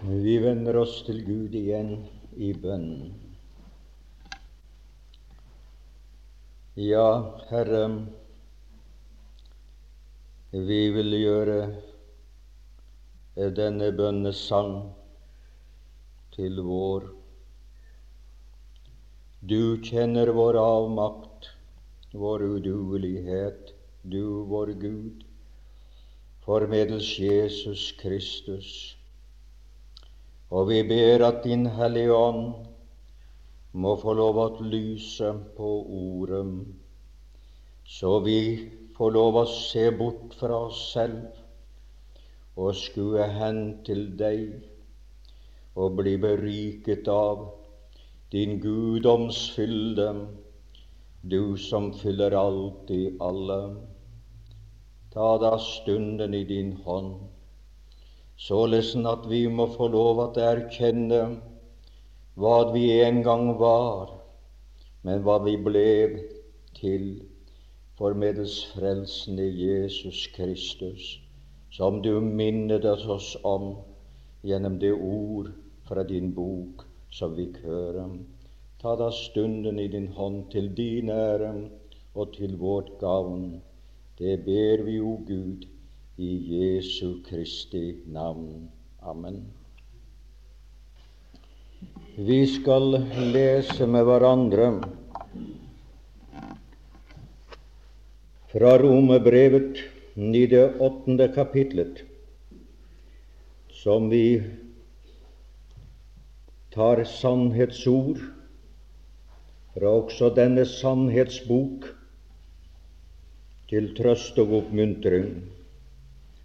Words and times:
Vi 0.00 0.36
vender 0.38 0.76
oss 0.78 1.00
til 1.02 1.24
Gud 1.26 1.54
igjen 1.58 1.88
i 2.38 2.52
bønn. 2.54 2.90
Ja, 6.78 7.06
Herre, 7.48 7.80
vi 10.54 10.78
vil 10.94 11.16
gjøre 11.18 11.56
denne 13.56 13.88
bønnesang 13.98 14.76
til 16.36 16.62
vår. 16.62 17.08
Du 19.42 19.82
kjenner 19.82 20.30
vår 20.38 20.60
avmakt, 20.62 21.50
vår 22.14 22.46
uduelighet, 22.52 23.74
du 24.06 24.46
vår 24.46 24.76
Gud, 24.78 25.26
formedels 26.46 27.10
Jesus 27.18 27.90
Kristus 27.98 28.97
og 30.50 30.68
vi 30.70 30.82
ber 30.88 31.24
at 31.26 31.42
Din 31.44 31.66
Hellige 31.76 32.14
Ånd 32.16 32.54
må 33.72 33.94
få 34.00 34.14
lov 34.16 34.38
å 34.40 34.46
lyse 34.64 35.32
på 35.56 35.72
Ordet, 35.98 36.46
så 37.84 38.14
vi 38.24 38.40
får 38.96 39.12
lov 39.16 39.42
å 39.42 39.44
se 39.52 39.84
bort 39.98 40.32
fra 40.40 40.64
oss 40.70 40.80
selv 40.94 41.36
og 42.58 42.74
skue 42.74 43.28
hen 43.38 43.60
til 43.86 44.08
Deg 44.18 44.56
og 45.78 46.00
bli 46.00 46.16
beriket 46.20 47.08
av 47.12 47.44
Din 48.32 48.58
guddomsfylde, 48.60 50.08
du 51.22 51.56
som 51.56 51.92
fyller 51.96 52.34
alt 52.36 52.90
i 52.92 53.04
alle. 53.24 53.60
Ta 55.12 55.30
da 55.40 55.54
stunden 55.64 56.34
i 56.36 56.42
din 56.48 56.74
hånd 56.84 57.37
således 58.38 58.94
at 58.96 59.26
vi 59.30 59.46
må 59.50 59.66
få 59.74 59.88
lov 59.92 60.22
at 60.24 60.38
erkjenne 60.42 61.20
hva 62.38 62.58
vi 62.72 62.84
en 63.02 63.22
gang 63.26 63.50
var, 63.58 64.12
men 65.02 65.22
hva 65.26 65.38
vi 65.42 65.56
ble 65.58 65.90
til 66.78 67.08
formedels 67.98 68.60
frelsen 68.74 69.40
i 69.42 69.48
Jesus 69.62 70.26
Kristus, 70.36 71.18
som 71.74 72.02
du 72.02 72.20
minnet 72.20 72.86
oss 72.86 73.34
om 73.42 73.72
gjennom 74.46 74.78
det 74.78 74.92
ord 74.94 75.50
fra 75.88 76.04
din 76.06 76.30
bok 76.34 76.84
som 77.10 77.34
vi 77.34 77.48
hører. 77.64 78.12
Ta 78.78 78.94
da 78.96 79.10
stunden 79.10 79.78
i 79.82 79.88
din 79.90 80.12
hånd 80.14 80.44
til 80.52 80.70
din 80.76 81.10
ære 81.10 81.52
og 82.14 82.32
til 82.36 82.54
vårt 82.60 82.92
gavn. 83.00 83.58
Det 84.18 84.44
ber 84.44 84.84
vi, 84.86 85.00
o 85.00 85.16
Gud, 85.26 85.66
i 86.18 86.30
Jesu 86.50 87.22
Kristi 87.22 87.96
navn. 88.06 88.68
Amen. 89.00 89.44
Vi 92.16 92.46
skal 92.46 92.96
lese 93.32 93.86
med 93.86 94.02
hverandre 94.08 94.70
fra 98.50 98.72
Romebrevet 98.82 99.78
i 100.18 100.46
det 100.50 100.64
åttende 100.82 101.28
kapitlet, 101.36 102.00
som 103.70 104.08
vi 104.10 104.40
tar 106.74 107.04
sannhetsord 107.06 108.18
fra 109.76 109.92
også 110.00 110.32
denne 110.34 110.66
sannhetsbok 110.66 111.86
til 113.70 113.94
trøst 113.94 114.42
og 114.42 114.56
oppmuntring. 114.58 115.30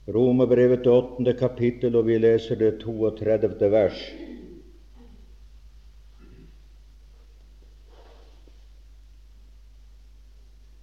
Romerbrevet 0.08 0.82
til 0.84 0.92
åttende 0.92 1.34
kapittel, 1.40 1.96
og 1.96 2.08
vi 2.08 2.18
leser 2.20 2.60
det 2.60 2.82
32. 2.82 3.72
vers. 3.72 4.00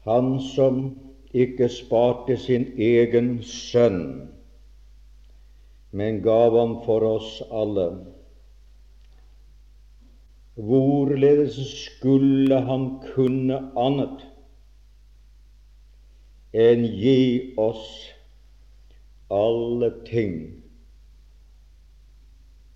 Han 0.08 0.38
som 0.40 0.78
ikke 1.36 1.68
sparte 1.68 2.38
sin 2.40 2.64
egen 2.80 3.42
sønn, 3.44 4.30
men 5.92 6.22
gav 6.24 6.56
ham 6.56 6.78
for 6.86 7.04
oss 7.04 7.42
alle. 7.52 7.84
Hvorledes 10.56 11.60
skulle 11.84 12.62
han 12.70 12.88
kunne 13.12 13.60
annet 13.76 14.24
enn 16.56 16.88
gi 16.96 17.20
oss 17.60 17.84
alle 19.30 19.90
ting 20.06 20.62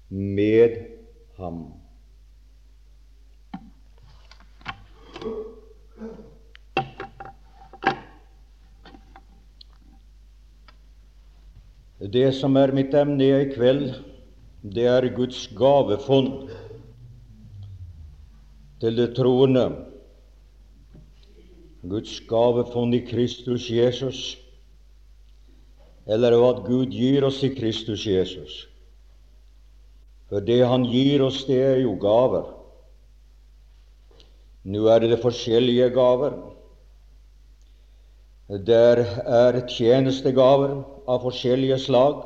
med 0.08 0.76
ham. 1.36 1.72
Det 11.98 12.28
som 12.36 12.56
er 12.60 12.74
mitt 12.76 12.94
emne 12.94 13.24
i 13.24 13.48
kveld, 13.54 13.88
det 14.62 14.86
er 14.86 15.08
Guds 15.16 15.46
gavefond 15.56 16.50
til 18.80 18.96
det 19.00 19.14
troende. 19.16 19.66
Guds 21.82 22.20
gavefond 22.28 22.94
i 22.94 23.02
Kristus 23.08 23.70
Jesus 23.70 24.43
eller 26.06 26.36
hva 26.36 26.52
Gud 26.66 26.92
gir 26.92 27.24
oss 27.24 27.42
i 27.44 27.54
Kristus 27.54 28.04
Jesus. 28.06 28.66
For 30.28 30.40
det 30.40 30.66
Han 30.66 30.84
gir 30.84 31.22
oss, 31.22 31.44
det 31.46 31.60
er 31.62 31.80
jo 31.84 31.94
gaver. 32.00 32.50
Nå 34.64 34.86
er 34.88 35.00
det 35.04 35.20
forskjellige 35.22 35.90
gaver. 35.94 36.36
Der 38.48 39.00
er 39.24 39.60
tjenestegaver 39.68 40.82
av 41.08 41.22
forskjellige 41.24 41.78
slag, 41.80 42.24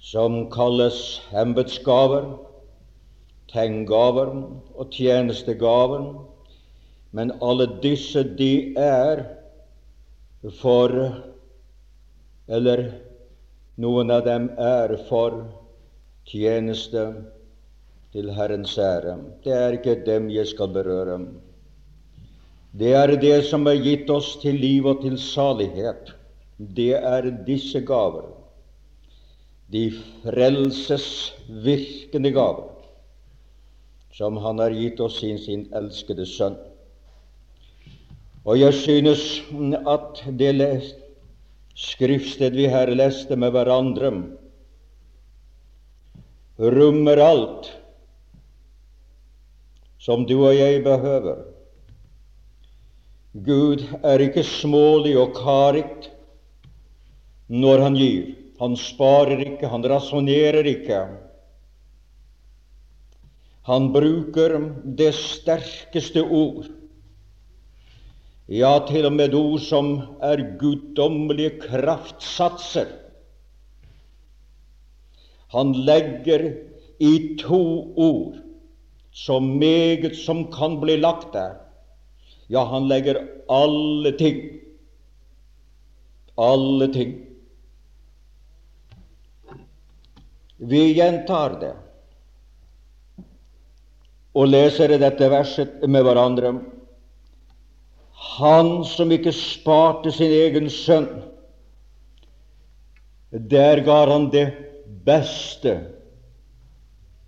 som 0.00 0.50
kalles 0.52 1.20
embetsgaver, 1.32 2.30
tegngaver 3.52 4.32
og 4.74 4.92
tjenestegaver. 4.92 6.06
Men 7.12 7.32
alle 7.40 7.68
disse, 7.82 8.24
de 8.24 8.74
er 8.80 9.24
for 10.60 11.33
eller 12.48 12.92
noen 13.80 14.10
av 14.10 14.24
dem 14.26 14.50
er 14.60 14.96
for 15.08 15.44
tjeneste 16.28 17.14
til 18.14 18.30
Herrens 18.36 18.78
ære. 18.78 19.16
Det 19.44 19.52
er 19.52 19.72
ikke 19.78 20.04
dem 20.06 20.30
jeg 20.30 20.46
skal 20.52 20.68
berøre. 20.74 21.18
Det 22.74 22.92
er 22.98 23.16
det 23.22 23.44
som 23.48 23.66
er 23.70 23.82
gitt 23.82 24.10
oss 24.10 24.36
til 24.42 24.54
liv 24.58 24.86
og 24.86 25.02
til 25.02 25.18
salighet. 25.20 26.14
Det 26.58 26.94
er 26.94 27.30
disse 27.46 27.80
gaver, 27.82 28.24
de 29.70 29.92
frelsesvirkende 30.22 32.30
gaver, 32.34 32.70
som 34.14 34.36
Han 34.36 34.58
har 34.58 34.70
gitt 34.70 35.00
oss 35.00 35.18
sin, 35.18 35.38
sin 35.38 35.68
elskede 35.74 36.26
Sønn. 36.26 36.56
Og 38.44 38.60
jeg 38.60 38.74
synes 38.74 39.42
at 39.88 40.24
det 40.38 40.54
skriftsted 41.74 42.54
vi 42.54 42.68
her 42.70 42.90
leste 42.94 43.36
med 43.36 43.54
hverandre, 43.54 44.12
rommer 46.58 47.18
alt 47.18 47.72
som 49.98 50.22
du 50.28 50.36
og 50.44 50.54
jeg 50.54 50.84
behøver. 50.84 51.42
Gud 53.34 53.82
er 54.06 54.22
ikke 54.22 54.44
smålig 54.46 55.16
og 55.18 55.34
karig 55.34 55.88
når 57.50 57.82
Han 57.88 57.98
gir. 57.98 58.34
Han 58.60 58.76
sparer 58.78 59.40
ikke, 59.42 59.66
han 59.68 59.82
rasjonerer 59.90 60.66
ikke. 60.70 61.00
Han 63.66 63.88
bruker 63.92 64.54
det 64.84 65.10
sterkeste 65.16 66.22
ord 66.22 66.68
ja, 68.46 68.74
til 68.88 69.06
og 69.08 69.14
med 69.16 69.34
ord 69.34 69.60
som 69.64 69.94
er 70.22 70.42
guddommelige 70.60 71.56
kraftsatser. 71.62 72.90
Han 75.54 75.72
legger 75.86 76.50
i 77.00 77.36
to 77.40 77.62
ord 77.96 78.40
så 79.14 79.38
meget 79.40 80.16
som 80.18 80.48
kan 80.52 80.80
bli 80.80 80.96
lagt 80.98 81.32
der. 81.32 81.54
Ja, 82.50 82.64
han 82.66 82.88
legger 82.88 83.22
alle 83.48 84.12
ting. 84.18 84.42
Alle 86.36 86.92
ting. 86.92 87.14
Vi 90.58 90.82
gjentar 90.94 91.58
det 91.60 91.74
og 94.34 94.48
leser 94.50 94.96
dette 94.98 95.28
verset 95.30 95.82
med 95.86 96.02
hverandre. 96.02 96.56
Han 98.24 98.84
som 98.88 99.12
ikke 99.14 99.32
sparte 99.36 100.12
sin 100.14 100.32
egen 100.32 100.70
sønn, 100.72 101.08
der 103.30 103.82
ga 103.84 103.98
han 104.10 104.30
det 104.32 104.46
beste 105.06 105.74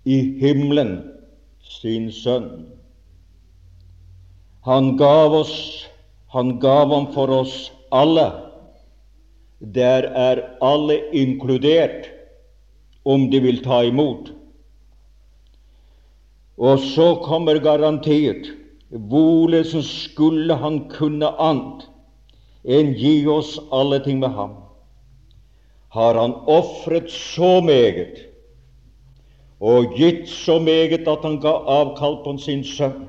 i 0.07 0.17
himmelen 0.41 0.97
sin 1.61 2.09
sønn. 2.11 2.49
Han 4.67 4.95
gav 4.99 5.35
oss, 5.37 5.55
han 6.33 6.57
gav 6.59 6.91
ham 6.91 7.09
for 7.13 7.31
oss 7.31 7.55
alle. 7.95 8.27
Der 9.59 10.09
er 10.11 10.43
alle 10.61 10.99
inkludert, 11.15 12.09
om 13.07 13.29
de 13.31 13.39
vil 13.43 13.61
ta 13.63 13.83
imot. 13.87 14.33
Og 16.57 16.81
så 16.83 17.13
kommer 17.23 17.61
garantert 17.63 18.49
hvorledes 18.89 19.85
skulle 19.85 20.55
han 20.55 20.79
kunne 20.89 21.27
annet 21.39 21.87
enn 22.63 22.93
gi 22.95 23.27
oss 23.27 23.57
alle 23.71 23.99
ting 24.03 24.19
med 24.19 24.31
ham? 24.35 24.55
Har 25.91 26.19
han 26.19 26.35
ofret 26.47 27.11
så 27.11 27.59
meget 27.63 28.23
og 29.59 29.95
gitt 29.97 30.27
så 30.29 30.59
meget 30.59 31.07
at 31.07 31.23
han 31.25 31.39
ga 31.41 31.55
avkall 31.79 32.19
på 32.23 32.37
sin 32.37 32.63
sønn? 32.63 33.07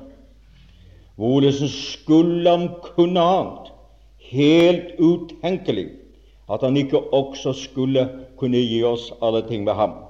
Hvordan 1.19 1.67
skulle 1.67 2.49
han 2.49 2.69
kunne 2.95 3.21
annet? 3.21 3.71
Helt 4.31 4.99
utenkelig 4.99 5.89
at 6.49 6.61
han 6.61 6.77
ikke 6.77 6.99
også 7.13 7.53
skulle 7.53 8.09
kunne 8.37 8.57
gi 8.57 8.83
oss 8.83 9.11
alle 9.21 9.41
ting 9.47 9.63
med 9.63 9.73
ham. 9.73 10.08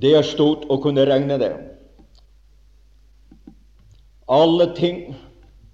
Det 0.00 0.14
er 0.16 0.24
stort 0.24 0.64
å 0.72 0.78
kunne 0.80 1.04
regne 1.08 1.36
det. 1.40 1.50
Alle 4.30 4.70
ting, 4.76 5.16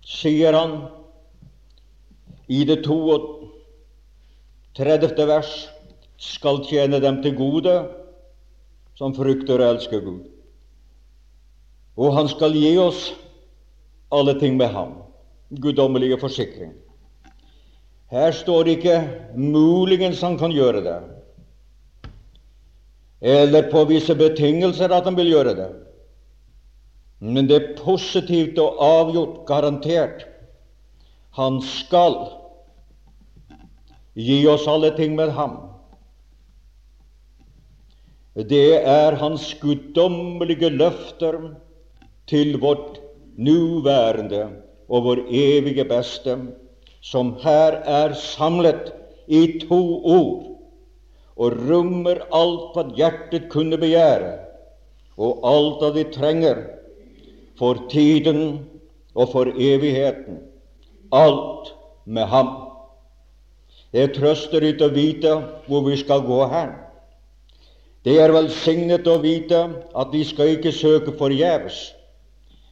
sier 0.06 0.54
han 0.56 0.86
i 2.48 2.64
det 2.66 2.82
32. 2.86 5.26
vers, 5.28 5.68
skal 6.16 6.62
tjene 6.64 7.00
dem 7.02 7.22
til 7.22 7.34
gode 7.36 7.74
som 8.96 9.14
frukter 9.14 9.60
og 9.60 9.74
elsker 9.74 10.00
Gud. 10.00 10.24
Og 12.00 12.14
han 12.16 12.28
skal 12.32 12.56
gi 12.56 12.78
oss 12.80 13.12
alle 14.14 14.38
ting 14.40 14.56
med 14.56 14.72
ham. 14.72 14.94
Guddommelige 15.50 16.18
forsikring. 16.18 16.72
Her 18.10 18.32
står 18.32 18.64
det 18.64 18.78
ikke 18.78 19.08
'muligens 19.34 20.20
han 20.20 20.38
kan 20.38 20.52
gjøre 20.52 20.82
det' 20.82 21.15
eller 23.20 23.70
på 23.70 23.84
visse 23.88 24.14
betingelser 24.14 24.92
at 24.92 25.04
han 25.08 25.16
vil 25.16 25.30
gjøre 25.32 25.54
det. 25.56 25.68
Men 27.20 27.48
det 27.48 27.56
er 27.56 27.76
positivt 27.78 28.58
og 28.60 28.76
avgjort 28.82 29.38
garantert. 29.48 30.26
Han 31.36 31.60
skal 31.64 32.18
gi 34.16 34.42
oss 34.48 34.66
alle 34.68 34.92
ting 34.96 35.16
med 35.16 35.32
ham. 35.36 35.56
Det 38.36 38.82
er 38.84 39.16
hans 39.16 39.54
guddommelige 39.60 40.68
løfter 40.68 41.38
til 42.28 42.58
vårt 42.60 43.00
nuværende 43.36 44.42
og 44.88 45.04
vår 45.08 45.22
evige 45.32 45.86
beste, 45.88 46.36
som 47.00 47.32
her 47.40 47.80
er 47.80 48.12
samlet 48.12 48.92
i 49.26 49.58
to 49.64 49.80
ord 50.04 50.55
og 51.36 51.56
rommer 51.68 52.22
alt 52.34 52.76
hva 52.76 52.86
hjertet 52.96 53.50
kunne 53.52 53.78
begjære, 53.80 54.32
og 55.20 55.44
alt 55.48 55.82
hva 55.82 55.90
de 55.96 56.04
trenger 56.12 56.62
for 57.58 57.86
tiden 57.92 58.66
og 59.14 59.32
for 59.32 59.52
evigheten. 59.52 60.40
Alt 61.12 61.72
med 62.04 62.26
ham. 62.32 62.48
Det 63.92 64.10
trøster 64.16 64.64
ikke 64.66 64.88
å 64.88 64.94
vite 64.96 65.36
hvor 65.68 65.86
vi 65.86 65.96
skal 66.00 66.24
gå 66.26 66.40
hen. 66.52 66.74
Det 68.04 68.18
er 68.22 68.34
velsignet 68.34 69.06
å 69.08 69.16
vite 69.22 69.62
at 69.96 70.12
vi 70.12 70.22
skal 70.24 70.56
ikke 70.56 70.72
søke 70.74 71.14
forgjeves. 71.18 71.78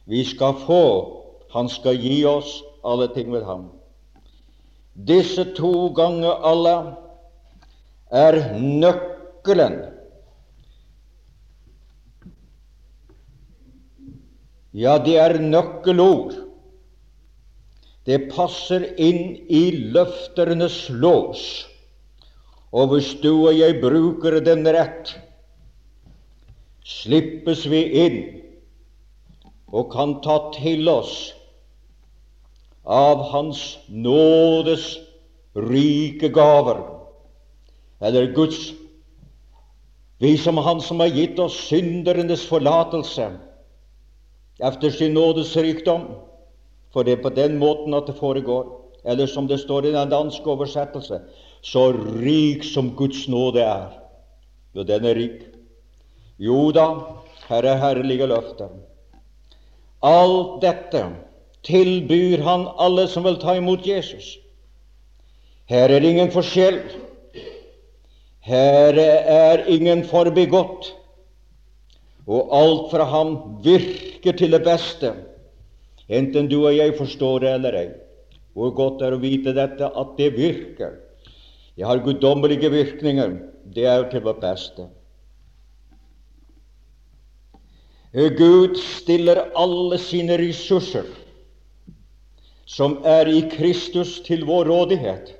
Vi 0.05 0.21
skal 0.23 0.53
få, 0.65 0.83
han 1.51 1.69
skal 1.69 1.97
gi 1.99 2.21
oss 2.29 2.59
alle 2.85 3.09
ting 3.13 3.33
ved 3.33 3.43
ham. 3.47 3.65
Disse 4.95 5.43
to 5.57 5.89
ganger 5.97 6.45
alle 6.45 6.75
er 8.11 8.37
nøkkelen. 8.59 9.77
Ja, 14.75 14.97
det 14.99 15.15
er 15.17 15.39
nøkkelord. 15.39 16.33
Det 18.05 18.27
passer 18.33 18.83
inn 19.01 19.37
i 19.49 19.63
løfternes 19.95 20.89
lås. 20.89 21.45
Og 22.75 22.91
hvis 22.91 23.13
du 23.23 23.31
og 23.47 23.55
jeg 23.55 23.79
bruker 23.81 24.41
den 24.43 24.67
rett, 24.67 25.15
slippes 26.85 27.63
vi 27.71 27.81
inn 28.03 28.19
og 29.71 29.89
kan 29.95 30.19
ta 30.21 30.35
til 30.57 30.85
oss 30.91 31.15
av 32.85 33.23
Hans 33.31 33.63
nådes 33.89 34.99
rike 35.55 36.29
gaver 36.35 36.83
eller 38.01 38.33
Guds 38.33 38.73
Vi 40.19 40.37
som 40.37 40.57
Han 40.57 40.81
som 40.81 40.99
har 40.99 41.07
gitt 41.11 41.39
oss 41.39 41.57
syndernes 41.67 42.45
forlatelse 42.47 43.31
efter 44.59 44.89
sin 44.89 45.13
nådes 45.13 45.55
rikdom. 45.57 46.05
For 46.93 47.03
det 47.03 47.17
er 47.17 47.23
på 47.23 47.29
den 47.35 47.57
måten 47.59 47.93
at 47.93 48.07
det 48.07 48.15
foregår. 48.15 48.69
Eller 49.03 49.27
som 49.27 49.47
det 49.47 49.59
står 49.59 49.85
i 49.85 49.91
den 49.91 50.09
danske 50.09 50.49
oversettelse 50.49 51.19
så 51.61 51.91
rik 52.21 52.63
som 52.63 52.93
Guds 52.95 53.27
nåde 53.27 53.61
er. 53.61 53.91
Jo, 54.75 54.83
den 54.83 55.05
er 55.05 55.15
rik. 55.15 55.41
Jo 56.39 56.71
da, 56.71 56.87
her 57.49 57.63
er 57.63 57.77
herlige 57.81 58.27
løfter. 58.27 58.69
Alt 60.03 60.61
dette 60.61 61.03
tilbyr 61.65 62.43
Han 62.43 62.67
alle 62.79 63.07
som 63.07 63.23
vil 63.23 63.39
ta 63.41 63.55
imot 63.57 63.87
Jesus. 63.87 64.37
Her 65.65 65.89
er 65.89 66.05
ingen 66.05 66.31
forskjell. 66.31 66.79
Her 68.45 68.97
er 69.01 69.65
ingen 69.73 70.03
forbigått, 70.05 70.91
og 72.25 72.51
alt 72.53 72.91
fra 72.91 73.05
ham 73.09 73.31
virker 73.65 74.37
til 74.37 74.53
det 74.53 74.61
beste, 74.65 75.13
enten 76.09 76.49
du 76.49 76.59
og 76.63 76.75
jeg 76.75 76.93
forstår 76.97 77.41
det 77.41 77.53
eller 77.57 77.79
ei. 77.79 77.87
Hvor 78.55 78.71
godt 78.71 79.01
er 79.03 79.15
å 79.15 79.19
vite 79.19 79.51
dette, 79.57 79.89
at 79.89 80.13
det 80.19 80.29
virker. 80.37 80.93
Det 81.75 81.83
har 81.83 81.99
guddommelige 82.05 82.69
virkninger. 82.71 83.33
Det 83.75 83.83
er 83.89 84.05
til 84.11 84.23
vårt 84.23 84.39
beste. 84.39 84.85
Gud 88.15 88.77
stiller 88.79 89.41
alle 89.59 89.97
sine 89.99 90.37
ressurser 90.39 91.09
som 92.65 92.97
er 93.05 93.27
i 93.29 93.41
Kristus, 93.51 94.21
til 94.25 94.45
vår 94.47 94.69
rådighet. 94.71 95.33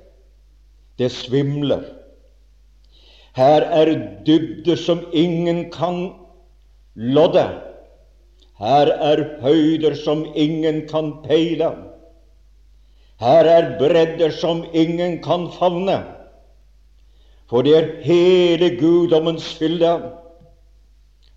Det 0.98 1.08
svimler. 1.12 1.82
Her 3.36 3.66
er 3.80 3.92
dybde 4.24 4.76
som 4.80 5.02
ingen 5.12 5.70
kan 5.70 6.12
lodde. 6.94 7.44
Her 8.58 8.92
er 9.10 9.22
høyder 9.42 9.94
som 9.94 10.24
ingen 10.34 10.86
kan 10.88 11.12
peile. 11.26 11.68
Her 13.20 13.44
er 13.44 13.74
bredder 13.78 14.32
som 14.32 14.64
ingen 14.72 15.18
kan 15.24 15.50
favne. 15.52 15.98
For 17.46 17.62
det 17.62 17.76
er 17.76 17.90
hele 18.02 18.72
guddommens 18.80 19.52
fylde 19.54 19.92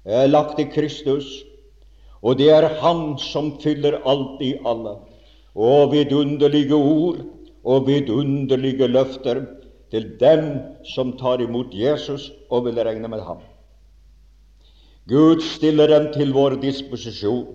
er 0.05 0.31
lagt 0.31 0.59
i 0.59 0.65
Kristus, 0.71 1.27
og 2.23 2.39
det 2.39 2.49
er 2.49 2.67
Han 2.81 3.17
som 3.19 3.53
fyller 3.61 3.99
alt 4.07 4.41
i 4.41 4.55
alle. 4.65 4.95
Og 5.55 5.91
vidunderlige 5.91 6.75
ord 6.75 7.19
og 7.63 7.87
vidunderlige 7.87 8.87
løfter 8.87 9.43
til 9.91 10.11
dem 10.21 10.49
som 10.85 11.15
tar 11.17 11.41
imot 11.41 11.73
Jesus 11.73 12.29
og 12.49 12.67
vil 12.67 12.79
regne 12.85 13.09
med 13.09 13.23
ham. 13.25 13.41
Gud 15.09 15.41
stiller 15.41 15.89
dem 15.89 16.11
til 16.13 16.33
vår 16.33 16.59
disposisjon. 16.61 17.47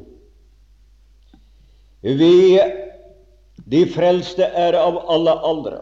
Vi, 2.03 2.59
de 3.71 3.83
frelste, 3.95 4.43
er 4.45 4.75
av 4.77 4.99
alle 5.09 5.35
aldre. 5.47 5.79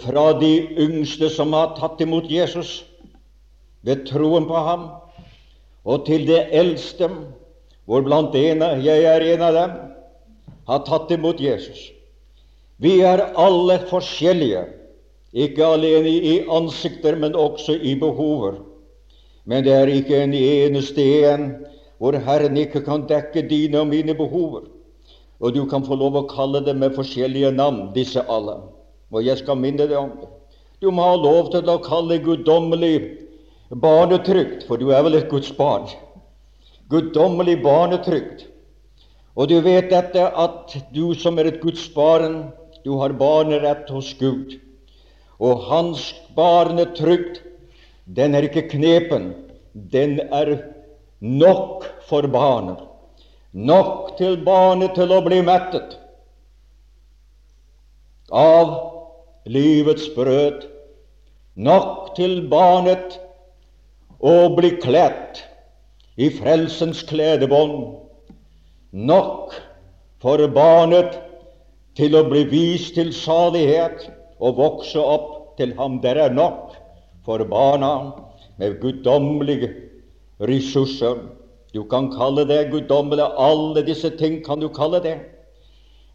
Fra 0.00 0.30
de 0.40 0.54
yngste 0.80 1.28
som 1.30 1.52
har 1.52 1.74
tatt 1.76 2.00
imot 2.00 2.30
Jesus 2.32 2.80
ved 3.84 4.06
troen 4.08 4.48
på 4.48 4.62
ham, 4.66 4.86
og 5.84 6.06
til 6.06 6.24
de 6.26 6.38
eldste, 6.56 7.10
hvor 7.84 8.00
blant 8.06 8.34
ene, 8.40 8.70
jeg 8.80 9.04
er 9.04 9.26
en 9.34 9.44
av 9.44 9.58
dem, 9.58 9.74
har 10.64 10.86
tatt 10.88 11.12
imot 11.12 11.42
Jesus. 11.44 11.90
Vi 12.82 13.00
er 13.06 13.22
alle 13.38 13.78
forskjellige, 13.90 14.64
ikke 15.34 15.66
alene 15.66 16.10
i 16.10 16.34
ansikter, 16.50 17.16
men 17.16 17.36
også 17.38 17.76
i 17.78 17.94
behover. 17.98 18.58
Men 19.44 19.64
det 19.64 19.72
er 19.72 19.92
ikke 19.92 20.22
en 20.24 20.34
eneste 20.34 21.04
en 21.30 21.50
hvor 21.98 22.16
Herren 22.18 22.56
ikke 22.58 22.82
kan 22.84 23.04
dekke 23.08 23.44
dine 23.48 23.80
og 23.80 23.86
mine 23.86 24.14
behover. 24.14 24.66
Og 25.40 25.54
du 25.54 25.64
kan 25.70 25.84
få 25.86 25.96
lov 25.98 26.16
å 26.18 26.28
kalle 26.30 26.62
dem 26.66 26.80
med 26.82 26.96
forskjellige 26.96 27.52
navn, 27.54 27.92
disse 27.94 28.22
alle. 28.28 28.56
Og 29.14 29.22
jeg 29.22 29.38
skal 29.38 29.60
minne 29.60 29.86
deg 29.86 29.96
om 29.98 30.10
det. 30.18 30.30
Du 30.82 30.90
må 30.90 31.04
ha 31.06 31.14
lov 31.16 31.52
til 31.52 31.68
å 31.70 31.78
kalle 31.84 32.18
guddommelig 32.22 32.96
barnetrygd, 33.70 34.66
for 34.66 34.80
du 34.80 34.90
er 34.92 35.04
vel 35.06 35.20
et 35.20 35.30
Guds 35.30 35.52
barn. 35.54 35.86
Guddommelig 36.90 37.60
barnetrygd. 37.62 38.44
Og 39.34 39.48
du 39.50 39.56
vet 39.64 39.90
dette 39.90 40.26
at 40.28 40.74
du 40.94 41.14
som 41.18 41.38
er 41.38 41.50
et 41.50 41.62
Guds 41.62 41.86
barn, 41.94 42.52
du 42.84 42.90
har 43.00 43.16
barnerett 43.16 43.88
hos 43.90 44.12
Gud. 44.18 44.58
Og 45.40 45.64
hans 45.70 46.12
barnetrygd, 46.36 47.40
den 48.04 48.36
er 48.36 48.46
ikke 48.46 48.68
knepen. 48.74 49.32
Den 49.72 50.20
er 50.28 50.58
nok 51.20 51.86
for 52.08 52.28
barnet. 52.30 52.82
Nok 53.54 54.16
til 54.18 54.36
barnet 54.44 54.94
til 54.98 55.14
å 55.14 55.22
bli 55.24 55.40
mettet 55.46 55.96
av 58.34 58.72
livets 59.46 60.08
brød. 60.14 60.64
Nok 61.54 62.14
til 62.18 62.40
barnet 62.50 63.18
å 64.18 64.50
bli 64.56 64.74
kledt 64.82 65.44
i 66.18 66.30
frelsens 66.34 67.02
kledebånd. 67.06 67.94
Nok 68.92 69.54
for 70.22 70.42
barnet 70.54 71.16
til 71.98 72.16
å 72.18 72.24
bli 72.26 72.44
vist 72.50 72.94
til 72.98 73.12
salighet 73.14 74.08
og 74.40 74.58
vokse 74.58 74.98
opp 74.98 75.56
til 75.58 75.74
ham. 75.78 76.00
der 76.00 76.16
er 76.16 76.30
nok 76.30 76.74
for 77.24 77.38
barna 77.44 78.12
med 78.58 78.80
guddommelige 78.80 79.70
ressurser. 80.40 81.22
Du 81.74 81.82
kan 81.84 82.10
kalle 82.10 82.44
det 82.44 82.70
guddommelig. 82.70 83.24
Alle 83.36 83.82
disse 83.82 84.10
ting 84.10 84.44
kan 84.44 84.60
du 84.60 84.68
kalle 84.68 85.00
det. 85.00 85.18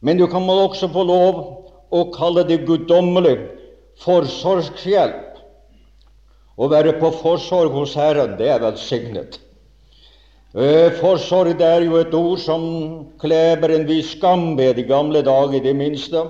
Men 0.01 0.17
du 0.17 0.27
kan 0.27 0.49
også 0.49 0.87
få 0.87 1.03
lov 1.03 1.41
å 1.91 2.05
kalle 2.15 2.43
det 2.47 2.65
guddommelig 2.67 3.37
forsorgshjelp. 4.03 5.25
Å 6.59 6.67
være 6.67 6.97
på 6.99 7.11
forsorg 7.21 7.71
hos 7.71 7.95
Herren, 7.95 8.37
det 8.39 8.49
er 8.51 8.63
velsignet. 8.63 9.39
Eh, 10.49 10.89
forsorg 10.97 11.61
er 11.61 11.83
jo 11.85 11.99
et 11.99 12.13
ord 12.17 12.39
som 12.41 12.63
kleber 13.21 13.69
en 13.69 13.83
viss 13.85 14.15
skam 14.15 14.55
ved 14.57 14.79
i 14.81 14.87
gamle 14.87 15.21
dager, 15.21 15.59
i 15.59 15.61
det 15.61 15.75
minste. 15.77 16.23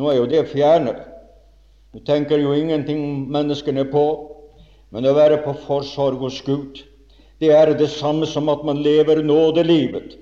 Nå 0.00 0.08
er 0.08 0.16
jo 0.16 0.28
det 0.30 0.46
fjernet. 0.48 1.02
Du 1.92 2.00
tenker 2.00 2.40
jo 2.40 2.54
ingenting 2.56 3.28
menneskene 3.28 3.84
på. 3.92 4.04
Men 4.90 5.04
å 5.04 5.12
være 5.12 5.42
på 5.44 5.52
forsorg 5.66 6.16
hos 6.24 6.40
Gud, 6.42 6.80
det 7.38 7.52
er 7.52 7.74
det 7.76 7.90
samme 7.92 8.26
som 8.26 8.48
at 8.48 8.64
man 8.64 8.80
lever 8.82 9.20
nådelivet. 9.22 10.16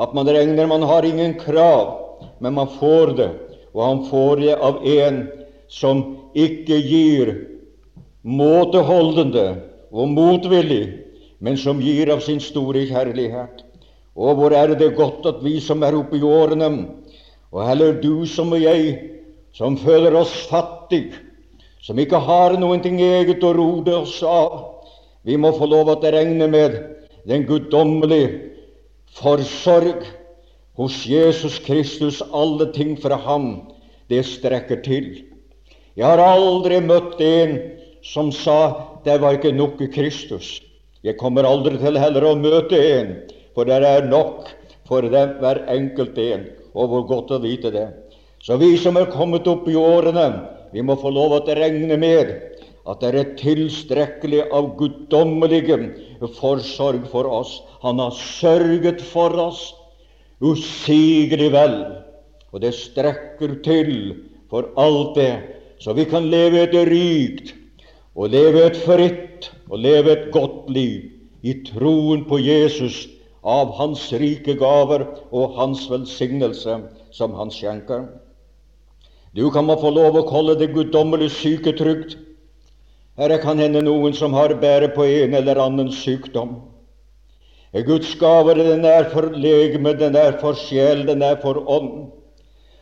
At 0.00 0.14
man 0.16 0.26
regner 0.26 0.66
man 0.66 0.82
har 0.82 1.04
ingen 1.04 1.36
krav, 1.38 1.92
men 2.40 2.56
man 2.56 2.72
får 2.80 3.12
det. 3.20 3.28
Og 3.76 3.84
han 3.84 4.02
får 4.08 4.40
det 4.40 4.56
av 4.56 4.80
en 4.88 5.20
som 5.68 6.00
ikke 6.32 6.80
gir 6.80 7.34
måteholdende 8.24 9.46
og 9.92 10.10
motvillig, 10.16 11.09
men 11.40 11.56
som 11.56 11.80
gir 11.80 12.10
av 12.12 12.20
sin 12.24 12.40
store 12.40 12.84
kjærlighet. 12.88 13.64
Og 14.16 14.36
hvor 14.36 14.52
er 14.52 14.74
det 14.76 14.92
godt 14.98 15.26
at 15.30 15.40
vi 15.44 15.56
som 15.64 15.82
er 15.86 15.96
oppe 15.96 16.18
i 16.18 16.26
årene, 16.26 16.70
og 17.50 17.66
heller 17.66 17.96
du 18.02 18.26
som 18.28 18.52
og 18.52 18.62
jeg, 18.62 18.98
som 19.56 19.78
føler 19.80 20.14
oss 20.14 20.34
fattig, 20.50 21.10
som 21.82 21.98
ikke 21.98 22.20
har 22.22 22.58
noen 22.60 22.82
ting 22.84 23.00
eget 23.02 23.42
å 23.42 23.54
rode 23.56 23.94
oss 24.02 24.20
av, 24.22 24.84
vi 25.24 25.36
må 25.40 25.52
få 25.56 25.68
lov 25.68 25.90
til 26.00 26.10
å 26.10 26.14
regne 26.14 26.48
med 26.48 26.76
den 27.28 27.44
guddommelige 27.48 28.50
forsorg 29.18 30.06
hos 30.78 31.02
Jesus 31.08 31.58
Kristus. 31.64 32.22
Alle 32.32 32.70
ting 32.72 32.94
fra 33.00 33.18
ham, 33.20 33.66
det 34.08 34.22
strekker 34.28 34.80
til. 34.84 35.10
Jeg 35.96 36.06
har 36.06 36.22
aldri 36.22 36.80
møtt 36.84 37.20
en 37.20 37.58
som 38.06 38.30
sa 38.32 39.00
det 39.04 39.18
var 39.20 39.36
ikke 39.36 39.52
nok 39.52 39.80
i 39.84 39.90
Kristus. 39.92 40.58
Jeg 41.06 41.16
kommer 41.20 41.46
aldri 41.48 41.78
til 41.80 41.96
heller 41.96 42.26
å 42.28 42.36
møte 42.36 42.76
en, 42.76 43.12
for 43.56 43.68
det 43.68 43.80
er 43.88 44.08
nok 44.08 44.50
for 44.88 45.06
dem 45.06 45.38
hver 45.40 45.62
enkelt 45.72 46.18
en. 46.20 46.46
Og 46.76 46.90
hvor 46.92 47.06
godt 47.08 47.32
å 47.34 47.40
vite 47.42 47.72
det. 47.74 47.88
Så 48.44 48.56
vi 48.60 48.74
som 48.80 48.96
er 48.96 49.10
kommet 49.12 49.48
opp 49.50 49.66
i 49.68 49.76
årene, 49.76 50.28
vi 50.72 50.84
må 50.86 50.96
få 51.00 51.10
lov 51.12 51.34
til 51.44 51.56
å 51.56 51.60
regne 51.60 51.96
med 52.00 52.30
at 52.88 53.02
det 53.02 53.10
er 53.10 53.32
tilstrekkelig 53.38 54.46
av 54.54 54.72
guddommelige 54.78 55.78
forsorg 56.38 57.04
for 57.12 57.28
oss. 57.28 57.58
Han 57.82 58.00
har 58.00 58.14
sørget 58.16 59.02
for 59.10 59.34
oss 59.40 59.70
usigelig 60.40 61.50
vel, 61.52 61.76
og 62.52 62.62
det 62.64 62.72
strekker 62.76 63.58
til 63.64 63.92
for 64.50 64.72
alt 64.80 65.16
det, 65.18 65.32
så 65.80 65.92
vi 65.96 66.06
kan 66.08 66.28
leve 66.32 66.64
et 66.64 66.76
rikt 66.88 67.54
og 68.16 68.32
leve 68.32 68.64
et 68.66 68.78
fritt 68.82 69.50
og 69.70 69.78
leve 69.78 70.12
et 70.12 70.30
godt 70.34 70.70
liv 70.72 71.10
i 71.46 71.54
troen 71.66 72.24
på 72.28 72.40
Jesus 72.42 73.06
av 73.46 73.70
Hans 73.78 74.02
rike 74.12 74.56
gaver 74.60 75.06
og 75.32 75.54
Hans 75.56 75.86
velsignelse 75.90 76.80
som 77.14 77.36
Han 77.38 77.52
skjenker. 77.54 78.08
Du 79.32 79.46
kan 79.54 79.70
få 79.78 79.92
lov 79.94 80.18
å 80.18 80.26
kalle 80.28 80.56
det 80.58 80.72
guddommelig 80.74 81.30
syketrygd. 81.38 82.18
Her 83.16 83.36
kan 83.42 83.60
hende 83.62 83.82
noen 83.84 84.14
som 84.16 84.34
har 84.34 84.56
bæret 84.58 84.96
på 84.96 85.06
en 85.06 85.34
eller 85.38 85.60
annen 85.62 85.92
sykdom. 85.94 86.58
Guds 87.86 88.16
gaver 88.18 88.58
den 88.58 88.84
er 88.84 89.06
for 89.12 89.30
legeme, 89.30 89.94
den 89.94 90.16
er 90.18 90.34
for 90.40 90.58
sjel, 90.58 91.04
den 91.06 91.22
er 91.22 91.36
for 91.38 91.62
ånd. 91.70 92.10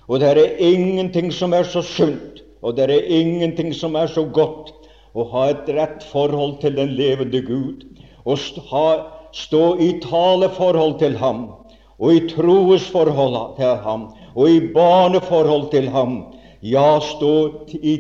Og 0.09 0.21
det 0.23 0.31
er 0.33 0.57
ingenting 0.65 1.29
som 1.33 1.53
er 1.53 1.69
så 1.69 1.83
sunt, 1.85 2.41
og 2.65 2.79
det 2.79 2.89
er 2.89 3.11
ingenting 3.13 3.75
som 3.77 3.99
er 4.01 4.09
så 4.09 4.25
godt 4.25 4.73
å 5.15 5.25
ha 5.33 5.49
et 5.53 5.71
rett 5.77 6.05
forhold 6.11 6.59
til 6.63 6.77
den 6.77 6.95
levende 6.99 7.41
Gud, 7.45 7.87
og 8.29 8.39
stå 8.39 9.65
i 9.81 9.95
taleforhold 10.05 10.99
til 11.01 11.17
ham, 11.21 11.47
og 11.99 12.15
i 12.15 12.27
troesforhold 12.31 13.57
til 13.59 13.81
ham, 13.85 14.09
og 14.37 14.51
i 14.51 14.61
barneforhold 14.75 15.71
til 15.73 15.89
ham, 15.95 16.21
ja, 16.63 16.99
stå 17.03 17.35
i 17.81 17.97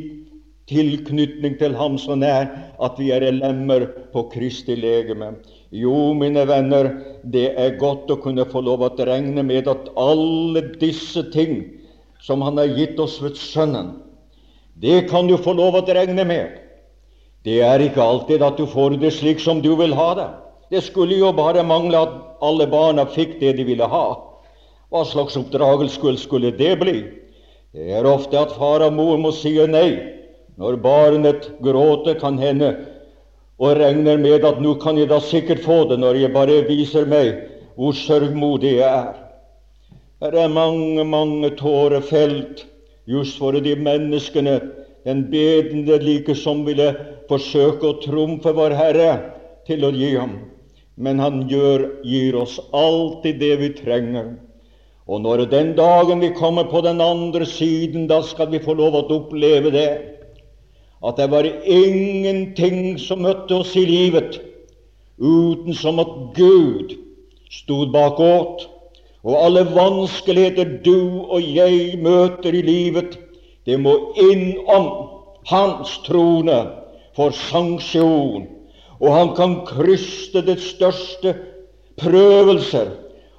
tilknytning 0.68 1.56
til 1.58 1.74
ham 1.78 1.96
så 2.00 2.16
nær 2.18 2.50
at 2.84 2.98
vi 3.00 3.10
er 3.14 3.24
lemmer 3.32 3.86
på 4.12 4.26
Kristi 4.32 4.76
legeme. 4.76 5.32
Jo, 5.72 6.12
mine 6.16 6.44
venner, 6.48 6.90
det 7.24 7.52
er 7.60 7.78
godt 7.80 8.10
å 8.12 8.18
kunne 8.20 8.46
få 8.48 8.62
lov 8.64 8.84
å 8.84 8.92
regne 8.96 9.44
med 9.44 9.68
at 9.68 9.90
alle 9.96 10.62
disse 10.80 11.24
ting 11.32 11.64
som 12.20 12.42
Han 12.42 12.58
har 12.58 12.72
gitt 12.74 12.98
oss 12.98 13.20
ved 13.22 13.36
Sønnen, 13.38 13.92
det 14.74 15.08
kan 15.10 15.28
du 15.28 15.36
få 15.38 15.54
lov 15.54 15.76
å 15.78 15.84
regne 15.86 16.24
med. 16.26 16.67
Det 17.44 17.60
er 17.62 17.82
ikke 17.82 18.02
alltid 18.02 18.42
at 18.42 18.58
du 18.58 18.66
får 18.66 18.98
det 18.98 19.12
slik 19.14 19.40
som 19.40 19.62
du 19.62 19.74
vil 19.78 19.94
ha 19.94 20.08
det. 20.18 20.28
Det 20.70 20.82
skulle 20.84 21.16
jo 21.16 21.32
bare 21.32 21.64
mangle 21.64 22.00
at 22.00 22.16
alle 22.44 22.66
barna 22.68 23.06
fikk 23.08 23.38
det 23.40 23.54
de 23.56 23.64
ville 23.64 23.86
ha. 23.88 24.06
Hva 24.92 25.04
slags 25.04 25.36
oppdragelse 25.36 26.16
skulle 26.20 26.52
det 26.56 26.74
bli? 26.80 27.02
Det 27.72 27.92
er 27.92 28.08
ofte 28.08 28.38
at 28.40 28.54
far 28.56 28.82
og 28.84 28.94
mor 28.96 29.18
må 29.20 29.32
si 29.32 29.54
nei 29.66 30.16
når 30.58 30.76
barnet 30.82 31.44
gråter, 31.62 32.16
kan 32.18 32.38
hende, 32.38 32.72
og 33.58 33.76
regner 33.78 34.18
med 34.18 34.44
at 34.44 34.58
nå 34.62 34.74
kan 34.82 34.98
jeg 34.98 35.08
da 35.10 35.20
sikkert 35.22 35.62
få 35.62 35.84
det 35.90 36.00
når 36.02 36.18
jeg 36.18 36.34
bare 36.34 36.64
viser 36.66 37.06
meg 37.06 37.36
hvor 37.78 37.94
sørgmodig 37.94 38.78
jeg 38.80 38.88
er. 38.88 39.14
Her 40.18 40.34
er 40.34 40.50
mange, 40.50 41.04
mange 41.06 41.52
tårer 41.54 42.02
felt 42.02 42.64
just 43.06 43.38
for 43.38 43.54
de 43.54 43.76
menneskene 43.78 44.58
den 45.08 45.24
bedende 45.32 45.96
like 46.04 46.34
som 46.36 46.66
ville 46.66 46.90
forsøke 47.30 47.86
å 47.88 47.98
trumfe 48.02 48.52
vår 48.52 48.74
Herre 48.76 49.12
til 49.68 49.86
å 49.88 49.92
gi 49.94 50.12
ham. 50.18 50.34
Men 51.00 51.22
han 51.22 51.46
gjør, 51.48 51.86
gir 52.04 52.36
oss 52.36 52.58
alltid 52.76 53.38
det 53.40 53.54
vi 53.62 53.70
trenger. 53.78 54.34
Og 55.08 55.22
når 55.24 55.46
den 55.48 55.72
dagen 55.78 56.20
vi 56.20 56.28
kommer 56.36 56.68
på 56.68 56.82
den 56.84 57.00
andre 57.00 57.46
siden, 57.48 58.04
da 58.10 58.20
skal 58.20 58.50
vi 58.52 58.60
få 58.60 58.74
lov 58.76 58.98
å 58.98 59.04
oppleve 59.16 59.72
det. 59.72 59.88
At 61.00 61.16
det 61.16 61.30
var 61.32 61.46
ingenting 61.46 62.98
som 63.00 63.22
møtte 63.24 63.62
oss 63.62 63.76
i 63.78 63.86
livet 63.88 64.42
uten 65.18 65.74
som 65.74 66.02
at 66.02 66.10
Gud 66.36 66.98
stod 67.50 67.94
bakåt. 67.94 68.66
Og 69.24 69.38
alle 69.38 69.64
vanskeligheter 69.72 70.76
du 70.84 71.24
og 71.24 71.40
jeg 71.42 71.96
møter 72.02 72.54
i 72.54 72.62
livet, 72.66 73.16
det 73.68 73.76
må 73.76 73.94
innom 74.16 74.88
Hans 75.48 75.94
trone 76.04 76.56
for 77.16 77.32
sanksjon. 77.36 78.46
Og 79.00 79.12
han 79.14 79.30
kan 79.36 79.54
kryste 79.68 80.42
det 80.44 80.58
største 80.60 81.34
prøvelser 82.00 82.90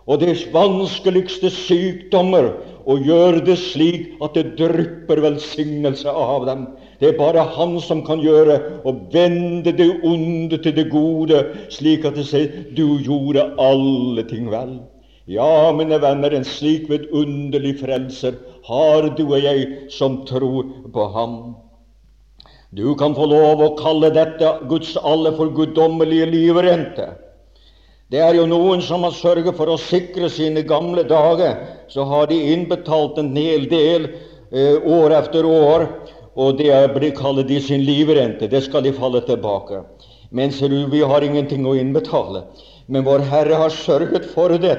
og 0.09 0.21
dets 0.23 0.45
vanskeligste 0.53 1.51
sykdommer 1.53 2.47
og 2.89 3.05
gjøre 3.05 3.43
det 3.45 3.57
slik 3.61 4.21
at 4.25 4.37
det 4.37 4.55
drypper 4.57 5.21
velsignelse 5.21 6.09
av 6.09 6.47
dem. 6.49 6.63
Det 6.99 7.11
er 7.11 7.19
bare 7.19 7.45
Han 7.57 7.77
som 7.81 8.01
kan 8.05 8.21
gjøre 8.23 8.57
og 8.89 9.09
vende 9.13 9.71
det 9.71 9.91
onde 10.03 10.57
til 10.57 10.75
det 10.75 10.89
gode, 10.89 11.43
slik 11.69 12.05
at 12.05 12.15
det 12.15 12.25
sier 12.25 12.49
'du 12.75 12.97
gjorde 13.05 13.51
alle 13.59 14.23
ting 14.23 14.49
vel'. 14.49 14.79
Ja, 15.27 15.71
mine 15.71 16.01
venner, 16.01 16.33
en 16.33 16.43
slik 16.43 16.89
vidunderlig 16.89 17.79
frelser 17.79 18.33
har 18.69 19.09
du 19.17 19.23
og 19.25 19.39
jeg 19.41 19.89
som 19.93 20.21
tror 20.29 20.69
på 20.93 21.07
ham. 21.15 21.39
Du 22.69 22.93
kan 22.95 23.15
få 23.17 23.25
lov 23.25 23.63
å 23.65 23.73
kalle 23.79 24.11
dette 24.13 24.51
Guds 24.69 24.93
alle 25.01 25.31
for 25.37 25.49
guddommelige 25.57 26.27
livrente. 26.29 27.07
Det 28.09 28.21
er 28.25 28.37
jo 28.37 28.45
noen 28.49 28.81
som 28.81 29.03
har 29.05 29.13
sørget 29.13 29.57
for 29.57 29.69
å 29.69 29.77
sikre 29.81 30.29
sine 30.33 30.61
gamle 30.65 31.03
dager. 31.05 31.57
Så 31.89 32.05
har 32.09 32.29
de 32.29 32.37
innbetalt 32.53 33.17
en 33.21 33.35
hel 33.37 33.67
del 33.69 34.07
eh, 34.09 34.77
år 34.81 35.13
etter 35.17 35.45
år, 35.45 35.85
og 36.33 36.57
det 36.57 36.73
blir 36.95 37.13
kallet 37.17 37.49
de 37.49 37.59
sin 37.61 37.85
livrente. 37.85 38.49
Det 38.49 38.63
skal 38.65 38.85
de 38.85 38.93
falle 38.97 39.21
tilbake. 39.25 39.83
Men 40.29 40.53
ser 40.53 40.73
du, 40.73 40.83
vi 40.89 41.01
har 41.05 41.25
ingenting 41.25 41.65
å 41.65 41.75
innbetale. 41.77 42.45
Men 42.89 43.05
vår 43.05 43.25
Herre 43.29 43.57
har 43.61 43.73
sørget 43.73 44.25
for 44.33 44.53
det, 44.57 44.77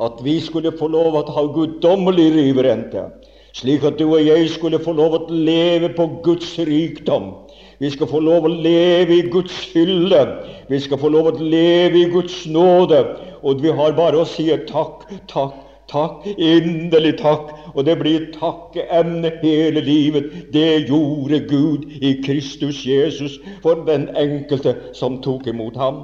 at 0.00 0.20
vi 0.24 0.38
skulle 0.40 0.72
få 0.76 0.88
lov 0.92 1.16
å 1.20 1.24
ha 1.28 1.44
guddommelig 1.52 2.30
livrente, 2.36 3.10
slik 3.56 3.84
at 3.84 3.98
du 3.98 4.06
og 4.08 4.26
jeg 4.26 4.50
skulle 4.50 4.80
få 4.82 4.92
lov 4.96 5.16
å 5.16 5.22
leve 5.30 5.90
på 5.96 6.06
Guds 6.24 6.52
rikdom. 6.58 7.32
Vi 7.80 7.88
skal 7.90 8.10
få 8.10 8.20
lov 8.20 8.44
å 8.44 8.52
leve 8.52 9.16
i 9.16 9.28
Guds 9.32 9.56
hylle. 9.72 10.20
Vi 10.68 10.80
skal 10.84 11.00
få 11.00 11.08
lov 11.08 11.30
å 11.30 11.36
leve 11.40 12.02
i 12.02 12.10
Guds 12.12 12.42
nåde. 12.46 13.00
Og 13.42 13.62
vi 13.64 13.72
har 13.72 13.96
bare 13.96 14.20
å 14.20 14.28
si 14.28 14.50
takk, 14.68 15.06
takk, 15.32 15.54
takk, 15.88 16.26
inderlig 16.36 17.14
takk. 17.22 17.54
Og 17.72 17.86
det 17.88 17.96
blir 18.02 18.28
takkeemne 18.34 19.32
hele 19.40 19.80
livet. 19.86 20.52
Det 20.52 20.90
gjorde 20.90 21.40
Gud 21.48 21.88
i 22.04 22.18
Kristus 22.20 22.84
Jesus 22.84 23.38
for 23.64 23.80
den 23.88 24.10
enkelte 24.12 24.76
som 24.92 25.22
tok 25.24 25.48
imot 25.48 25.80
ham. 25.80 26.02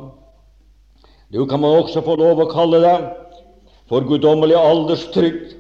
Du 1.29 1.45
kan 1.45 1.61
man 1.61 1.83
også 1.83 2.01
få 2.07 2.17
lov 2.17 2.41
å 2.41 2.49
kalle 2.49 2.81
det 2.81 2.97
for 3.91 4.07
guddommelig 4.07 4.57
alderstrygd. 4.57 5.57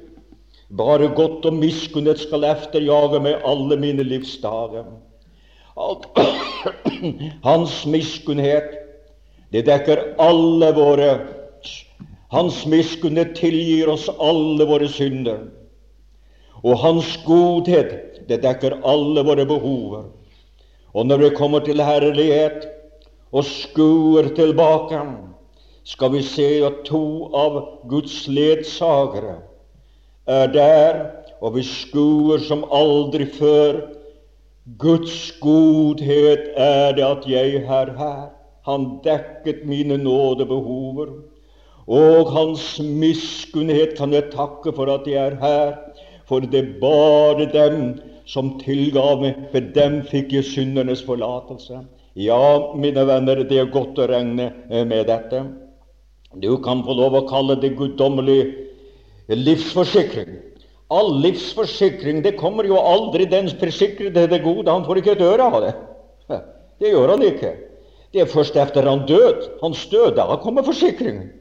Bare 0.68 1.08
godt 1.14 1.44
og 1.46 1.54
miskunnhet 1.54 2.18
skal 2.18 2.44
efterjage 2.48 3.20
meg 3.22 3.44
alle 3.46 3.76
mine 3.78 4.02
livsdager. 4.02 4.88
Hans 7.46 7.84
miskunnhet, 7.86 8.72
det 9.54 9.66
dekker 9.68 10.02
alle 10.18 10.72
våre 10.74 11.10
Hans 12.34 12.64
miskunnhet 12.66 13.36
tilgir 13.38 13.88
oss 13.92 14.08
alle 14.18 14.66
våre 14.66 14.88
synder. 14.90 15.44
Og 16.66 16.74
Hans 16.82 17.12
godhet, 17.22 18.26
det 18.26 18.42
dekker 18.42 18.80
alle 18.82 19.22
våre 19.22 19.46
behover. 19.46 20.08
Og 20.90 21.06
når 21.06 21.22
vi 21.22 21.34
kommer 21.38 21.62
til 21.62 21.78
herlighet 21.78 22.66
og 23.30 23.46
skuer 23.46 24.32
tilbake, 24.34 24.98
skal 25.86 26.16
vi 26.16 26.22
se 26.26 26.48
at 26.66 26.82
to 26.88 27.30
av 27.30 27.60
Guds 27.86 28.24
ledsagere 28.26 29.38
er 30.26 30.46
der, 30.52 30.98
og 31.40 31.54
vi 31.56 31.62
skuer 31.62 32.42
som 32.42 32.64
aldri 32.72 33.26
før. 33.26 33.80
Guds 34.78 35.30
godhet 35.40 36.50
er 36.56 36.96
det 36.96 37.04
at 37.06 37.26
jeg 37.30 37.62
er 37.62 37.92
her. 37.98 38.26
Han 38.66 38.98
dekket 39.04 39.62
mine 39.66 39.98
nådebehover. 39.98 41.12
Og 41.86 42.32
Hans 42.32 42.80
miskunnhet 42.82 43.94
kan 43.98 44.12
jeg 44.12 44.32
takke 44.32 44.72
for 44.74 44.90
at 44.90 45.06
jeg 45.06 45.22
er 45.22 45.36
her, 45.38 45.76
for 46.26 46.40
det 46.40 46.80
bare 46.80 47.46
dem 47.52 48.00
som 48.26 48.56
tilgav 48.58 49.22
meg, 49.22 49.38
for 49.52 49.62
dem 49.76 50.00
fikk 50.10 50.34
jeg 50.34 50.48
syndernes 50.48 51.04
forlatelse. 51.06 51.84
Ja, 52.18 52.72
mine 52.74 53.06
venner, 53.06 53.44
det 53.46 53.60
er 53.60 53.70
godt 53.70 54.00
å 54.02 54.08
regne 54.10 54.50
med 54.66 55.06
dette. 55.06 55.44
Du 56.42 56.56
kan 56.64 56.82
få 56.82 56.96
lov 56.98 57.14
å 57.14 57.26
kalle 57.30 57.54
det 57.62 57.76
guddommelig 57.78 58.65
livsforsikring. 59.34 60.36
All 60.90 61.16
livsforsikring 61.20 62.22
det 62.22 62.36
kommer 62.38 62.64
jo 62.64 62.78
aldri 62.78 63.26
den 63.26 63.48
forsikrede 63.58 64.28
det 64.30 64.42
gode. 64.44 64.70
Han 64.70 64.84
får 64.86 65.00
ikke 65.02 65.16
et 65.16 65.24
øre 65.26 65.48
av 65.50 65.60
det. 65.64 65.74
Det 66.78 66.92
gjør 66.92 67.14
han 67.14 67.24
ikke. 67.26 67.54
Det 68.12 68.22
er 68.22 68.30
først 68.30 68.56
etter 68.56 68.86
han 68.86 69.02
død, 69.08 69.58
hans 69.62 69.86
død, 69.90 70.14
da 70.16 70.38
kommer 70.40 70.64
forsikringen. 70.64 71.32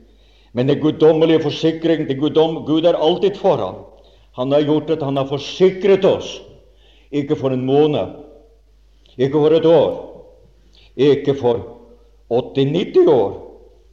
Men 0.56 0.67
det 0.67 0.80
guddommelige 0.82 1.43
forsikring 1.43 2.08
det 2.08 2.17
guddom, 2.19 2.63
Gud 2.65 2.86
er 2.86 2.95
alltid 2.95 3.36
foran. 3.38 3.84
Han 4.36 4.52
har 4.52 4.63
gjort 4.63 4.89
at 4.89 5.04
han 5.04 5.17
har 5.17 5.28
forsikret 5.28 6.06
oss. 6.06 6.41
Ikke 7.12 7.36
for 7.36 7.54
en 7.54 7.65
måned, 7.67 8.15
ikke 9.17 9.39
for 9.39 9.56
et 9.56 9.65
år, 9.65 9.91
ikke 10.95 11.36
for 11.39 11.62
80-90 12.32 13.12
år, 13.12 13.44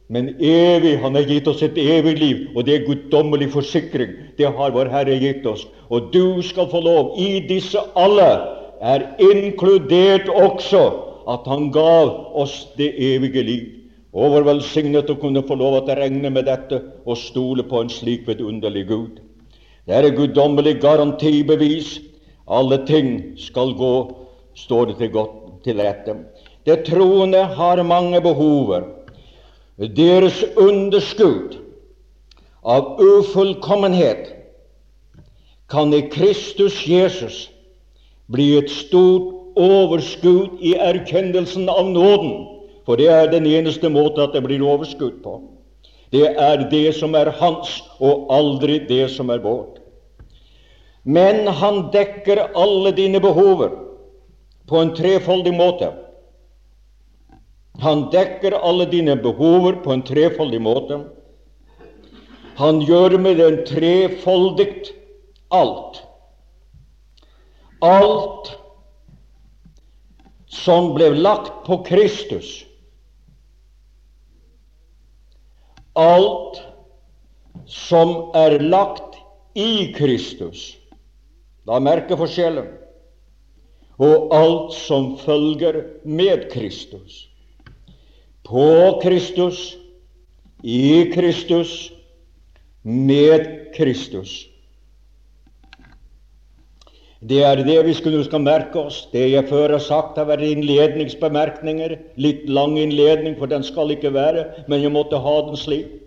men 0.09 0.33
evig. 0.39 0.97
Han 1.01 1.15
har 1.15 1.27
gitt 1.29 1.47
oss 1.47 1.63
et 1.63 1.77
evig 1.79 2.17
liv, 2.19 2.41
og 2.55 2.65
det 2.65 2.75
er 2.75 2.87
guddommelig 2.87 3.51
forsikring. 3.53 4.11
Det 4.37 4.49
har 4.57 4.75
vår 4.75 4.91
Herre 4.91 5.15
gitt 5.21 5.45
oss. 5.47 5.65
Og 5.89 6.11
du 6.13 6.41
skal 6.43 6.69
få 6.71 6.81
lov. 6.83 7.13
I 7.19 7.43
disse 7.47 7.79
alle 7.95 8.29
er 8.83 9.07
inkludert 9.21 10.29
også 10.29 10.83
at 11.27 11.45
Han 11.47 11.69
gav 11.71 12.35
oss 12.35 12.67
det 12.77 12.91
evige 12.99 13.43
liv. 13.43 13.67
Og 14.13 14.29
hvor 14.29 14.43
velsignet 14.45 15.09
å 15.09 15.17
kunne 15.17 15.41
få 15.47 15.55
lov 15.57 15.79
til 15.85 15.95
å 15.95 16.01
regne 16.01 16.29
med 16.29 16.45
dette 16.45 16.81
og 17.05 17.17
stole 17.17 17.63
på 17.65 17.79
en 17.81 17.89
slik 17.89 18.27
vidunderlig 18.27 18.83
Gud. 18.87 19.21
Det 19.87 19.95
er 19.95 20.07
et 20.07 20.17
guddommelig 20.17 20.81
garantibevis. 20.83 21.95
Alle 22.47 22.83
ting 22.85 23.37
skal 23.39 23.73
gå, 23.79 23.95
står 24.55 24.91
det 24.91 24.97
til 24.99 25.13
godt 25.15 25.39
til 25.63 25.79
rette. 25.79 26.17
Det 26.67 26.83
troende 26.85 27.41
har 27.55 27.81
mange 27.87 28.21
behover. 28.21 28.85
Deres 29.77 30.43
underskudd 30.57 31.57
av 32.61 32.99
ufullkommenhet 33.01 34.29
kan 35.69 35.93
i 35.93 36.01
Kristus 36.13 36.87
Jesus 36.87 37.49
bli 38.29 38.53
et 38.57 38.69
stort 38.69 39.57
overskudd 39.57 40.61
i 40.61 40.75
erkjennelsen 40.77 41.69
av 41.69 41.89
nåden. 41.89 42.35
For 42.85 42.99
det 42.99 43.07
er 43.09 43.31
den 43.31 43.47
eneste 43.49 43.89
måte 43.89 44.27
at 44.27 44.35
det 44.35 44.43
blir 44.45 44.61
overskudd 44.61 45.21
på. 45.23 45.39
Det 46.13 46.27
er 46.37 46.67
det 46.69 46.93
som 46.99 47.15
er 47.17 47.31
hans, 47.39 47.79
og 47.97 48.27
aldri 48.29 48.77
det 48.85 49.07
som 49.15 49.31
er 49.33 49.41
vårt. 49.41 49.79
Men 51.03 51.47
han 51.47 51.87
dekker 51.91 52.51
alle 52.53 52.93
dine 52.93 53.19
behover 53.23 53.73
på 54.69 54.79
en 54.79 54.93
trefoldig 54.95 55.55
måte. 55.57 55.89
Han 57.83 58.05
dekker 58.11 58.53
alle 58.55 58.85
dine 58.87 59.15
behover 59.19 59.75
på 59.83 59.91
en 59.91 60.03
trefoldig 60.07 60.59
måte. 60.63 61.01
Han 62.55 62.79
gjør 62.85 63.17
med 63.19 63.41
den 63.41 63.57
trefoldigt 63.67 64.93
alt. 65.51 65.99
Alt 67.83 68.53
som 70.47 70.93
ble 70.95 71.09
lagt 71.17 71.65
på 71.65 71.81
Kristus. 71.83 72.53
Alt 75.99 76.61
som 77.67 78.15
er 78.37 78.57
lagt 78.63 79.19
i 79.59 79.91
Kristus. 79.97 80.71
Da 81.67 81.83
merker 81.83 82.21
forskjellen. 82.21 82.71
Og 83.99 84.31
alt 84.39 84.73
som 84.77 85.13
følger 85.19 85.83
med 86.07 86.47
Kristus 86.55 87.32
på 88.43 88.99
Kristus, 89.03 89.75
i 90.63 91.11
Kristus, 91.13 91.91
med 92.83 93.73
Kristus. 93.75 94.49
Det 97.23 97.39
er 97.47 97.61
det 97.63 97.77
vi 97.85 97.93
skulle 97.95 98.23
skal 98.25 98.43
merke 98.43 98.81
oss. 98.81 99.05
Det 99.13 99.29
jeg 99.31 99.47
før 99.47 99.77
har 99.77 99.83
sagt, 99.83 100.17
har 100.19 100.27
vært 100.27 100.43
innledningsbemerkninger. 100.43 101.95
Litt 102.19 102.49
lang 102.51 102.75
innledning, 102.77 103.37
for 103.39 103.47
den 103.47 103.63
skal 103.63 103.95
ikke 103.95 104.11
være, 104.11 104.43
men 104.67 104.83
jeg 104.83 104.91
måtte 104.91 105.21
ha 105.23 105.35
den 105.47 105.59
slik. 105.59 105.99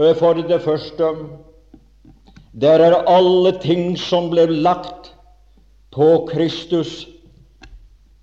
For 0.00 0.40
det 0.48 0.62
første 0.64 1.12
der 2.52 2.82
er 2.82 2.96
alle 3.06 3.52
ting 3.62 3.98
som 3.98 4.30
ble 4.32 4.46
lagt 4.48 5.12
på 5.94 6.26
Kristus 6.30 7.04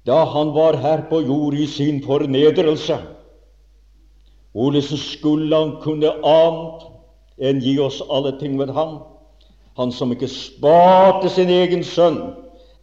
da 0.08 0.24
han 0.26 0.54
var 0.56 0.78
her 0.80 1.04
på 1.10 1.22
jord 1.28 1.54
i 1.54 1.68
sin 1.68 2.00
fornedrelse. 2.04 2.96
Hvordan 4.56 4.82
skulle 4.82 5.56
han 5.56 5.74
kunne 5.84 6.14
annet 6.24 6.86
enn 7.38 7.60
gi 7.62 7.76
oss 7.84 8.00
alle 8.10 8.32
ting 8.40 8.56
ved 8.58 8.72
ham? 8.74 9.02
Han 9.78 9.92
som 9.92 10.14
ikke 10.16 10.30
sparte 10.32 11.30
sin 11.30 11.52
egen 11.54 11.84
sønn. 11.86 12.22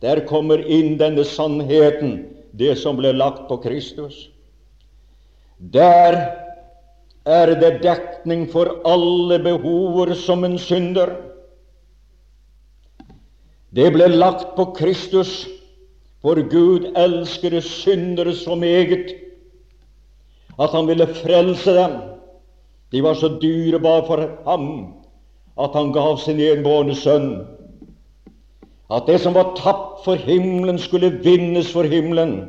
Der 0.05 0.21
kommer 0.29 0.61
inn 0.61 0.99
denne 1.01 1.25
sannheten, 1.25 2.27
det 2.53 2.77
som 2.79 3.01
ble 3.01 3.15
lagt 3.17 3.49
på 3.49 3.57
Kristus. 3.65 4.29
Der 5.59 6.21
er 7.25 7.55
det 7.57 7.81
dekning 7.83 8.45
for 8.53 8.69
alle 8.85 9.41
behover 9.41 10.13
som 10.15 10.45
en 10.45 10.59
synder. 10.61 11.17
Det 13.75 13.89
ble 13.97 14.13
lagt 14.13 14.53
på 14.59 14.69
Kristus 14.77 15.47
for 16.25 16.41
Gud 16.49 16.87
elsker 16.97 17.61
syndere 17.61 18.33
så 18.35 18.55
meget 18.55 19.13
at 20.61 20.71
han 20.71 20.87
ville 20.87 21.07
frelse 21.07 21.75
dem. 21.75 21.91
De 22.93 23.03
var 23.03 23.15
så 23.15 23.29
dyrebare 23.43 24.07
for 24.07 24.29
ham 24.47 24.95
at 25.61 25.71
han 25.75 25.93
gav 25.93 26.19
sin 26.19 26.41
enbårne 26.41 26.95
sønn. 26.95 27.29
At 28.91 29.03
det 29.07 29.21
som 29.21 29.35
var 29.35 29.53
tapt 29.57 30.05
for 30.05 30.15
himmelen, 30.15 30.79
skulle 30.79 31.11
vinnes 31.25 31.73
for 31.73 31.83
himmelen. 31.83 32.49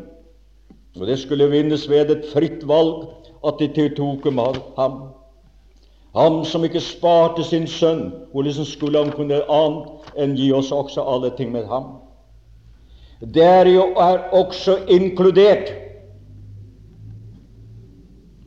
Og 0.99 1.07
det 1.07 1.19
skulle 1.19 1.49
vinnes 1.51 1.89
ved 1.89 2.09
et 2.09 2.25
fritt 2.33 2.67
valg 2.67 3.07
at 3.47 3.59
de 3.59 3.89
tok 3.97 4.25
om 4.25 4.39
ham. 4.77 4.97
Ham 6.15 6.45
som 6.45 6.63
ikke 6.63 6.79
sparte 6.79 7.43
sin 7.43 7.67
sønn, 7.67 8.13
hvordan 8.31 8.65
skulle 8.65 9.03
han 9.03 9.11
kunne 9.11 9.43
annet 9.51 10.15
enn 10.15 10.35
gi 10.39 10.51
oss 10.55 10.71
også 10.71 11.03
alle 11.03 11.33
ting 11.37 11.51
med 11.51 11.67
ham? 11.67 12.04
Der 13.33 13.65
er 13.65 14.29
også 14.31 14.77
inkludert 14.87 15.73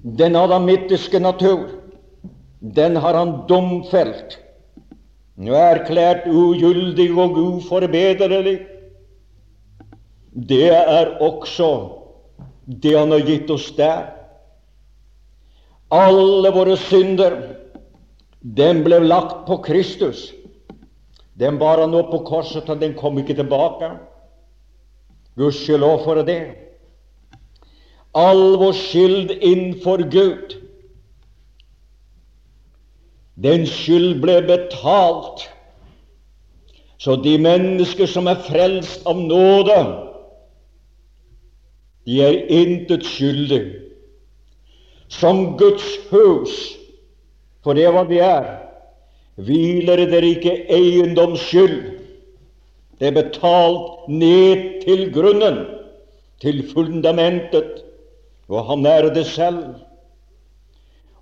den 0.03 0.37
adamittiske 0.37 1.19
natur. 1.19 1.69
Den 2.61 2.97
har 2.97 3.15
han 3.15 3.33
domfelt, 3.49 4.39
nå 5.39 5.55
erklært 5.55 6.27
ugyldig 6.27 7.11
og 7.15 7.39
uforbederlig. 7.39 8.59
Det 10.35 10.69
er 10.75 11.15
også 11.23 11.71
det 12.67 12.97
han 12.99 13.15
har 13.15 13.23
gitt 13.27 13.51
oss 13.51 13.71
der. 13.77 14.11
Alle 15.95 16.51
våre 16.53 16.77
synder, 16.77 17.39
den 18.43 18.83
ble 18.85 18.99
lagt 19.07 19.47
på 19.47 19.61
Kristus. 19.65 20.29
Den 21.39 21.59
bar 21.59 21.81
han 21.81 21.95
opp 21.95 22.11
på 22.11 22.25
korset, 22.27 22.69
og 22.69 22.81
den 22.83 22.97
kom 22.99 23.19
ikke 23.19 23.39
tilbake. 23.39 23.95
Gudskjelov 25.39 26.03
for 26.05 26.23
det. 26.27 26.41
All 28.15 28.57
vår 28.59 28.73
skyld 28.75 29.31
innenfor 29.39 30.03
Gud, 30.11 30.57
den 33.39 33.67
skyld 33.67 34.19
ble 34.23 34.41
betalt. 34.49 35.47
Så 36.99 37.15
de 37.23 37.37
mennesker 37.39 38.11
som 38.11 38.27
er 38.27 38.41
frelst 38.49 39.07
av 39.07 39.21
nåde, 39.23 39.79
de 42.09 42.23
er 42.25 42.41
intet 42.51 43.07
skyldige 43.07 43.85
som 45.09 45.57
Guds 45.61 45.87
hus, 46.11 46.57
for 47.65 47.77
det 47.77 47.87
er 47.87 47.95
hva 47.95 48.03
vi 48.09 48.19
er, 48.25 48.49
hviler 49.39 50.03
dere 50.11 50.35
ikke 50.35 50.57
eiendomsskyld. 50.75 51.98
Det 52.99 53.07
er 53.07 53.23
betalt 53.23 54.09
ned 54.09 54.83
til 54.83 55.13
grunnen, 55.15 55.59
til 56.43 56.65
fundamentet, 56.73 57.85
og 58.49 58.65
han 58.71 58.87
er 58.87 59.09
det 59.15 59.27
selv. 59.27 59.65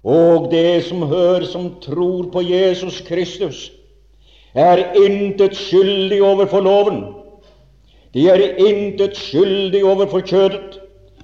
Og 0.05 0.51
det 0.51 0.85
som 0.85 1.03
hører, 1.03 1.45
som 1.45 1.75
tror 1.83 2.31
på 2.33 2.41
Jesus 2.41 3.01
Kristus, 3.01 3.73
er 4.55 4.95
intet 4.95 5.57
skyldig 5.57 6.23
overfor 6.23 6.61
loven. 6.61 7.03
De 8.15 8.29
er 8.29 8.57
intet 8.57 9.17
skyldig 9.17 9.85
overfor 9.85 10.21
kjødet. 10.21 10.79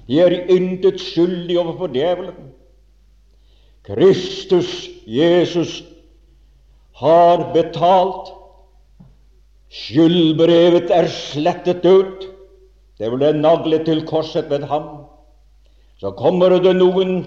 De 0.07 0.19
er 0.19 0.35
intet 0.51 1.01
skyldig 1.01 1.57
overfor 1.59 1.87
djevelen. 1.87 2.51
Kristus, 3.83 4.89
Jesus, 5.07 5.83
har 6.95 7.49
betalt. 7.53 8.33
Skyldbrevet 9.73 10.91
er 10.93 11.07
slettet 11.09 11.85
ut. 11.85 12.27
Det 13.01 13.09
ble 13.09 13.31
naglet 13.33 13.87
til 13.87 14.03
korset 14.05 14.49
ved 14.51 14.67
ham. 14.69 15.07
Så 15.97 16.11
kommer 16.17 16.53
det 16.61 16.75
noen 16.77 17.23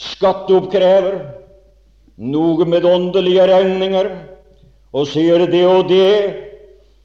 skatteoppkrever, 0.00 1.16
noe 2.20 2.66
med 2.68 2.84
åndelige 2.84 3.46
regninger, 3.48 4.10
og 4.92 5.08
sier 5.08 5.46
det 5.48 5.64
og 5.64 5.88
det, 5.88 6.36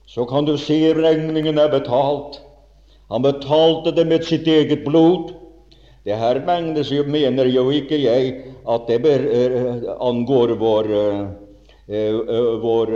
så 0.09 0.25
kan 0.27 0.47
du 0.47 0.55
si 0.59 0.81
regningen 0.93 1.59
er 1.61 1.71
betalt. 1.71 2.41
Han 3.13 3.23
betalte 3.23 3.93
det 3.95 4.07
med 4.09 4.27
sitt 4.27 4.47
eget 4.51 4.83
blod. 4.83 5.31
Det 6.05 6.17
her 6.17 6.41
megnes 6.45 6.91
jo, 6.91 7.05
mener 7.07 7.47
jo 7.49 7.69
ikke 7.73 7.97
jeg 8.01 8.35
at 8.67 8.87
det 8.89 8.99
eh, 9.05 9.85
angår 10.01 10.55
vår, 10.59 10.91
eh, 10.91 11.25
eh 11.87 12.61
vår 12.61 12.93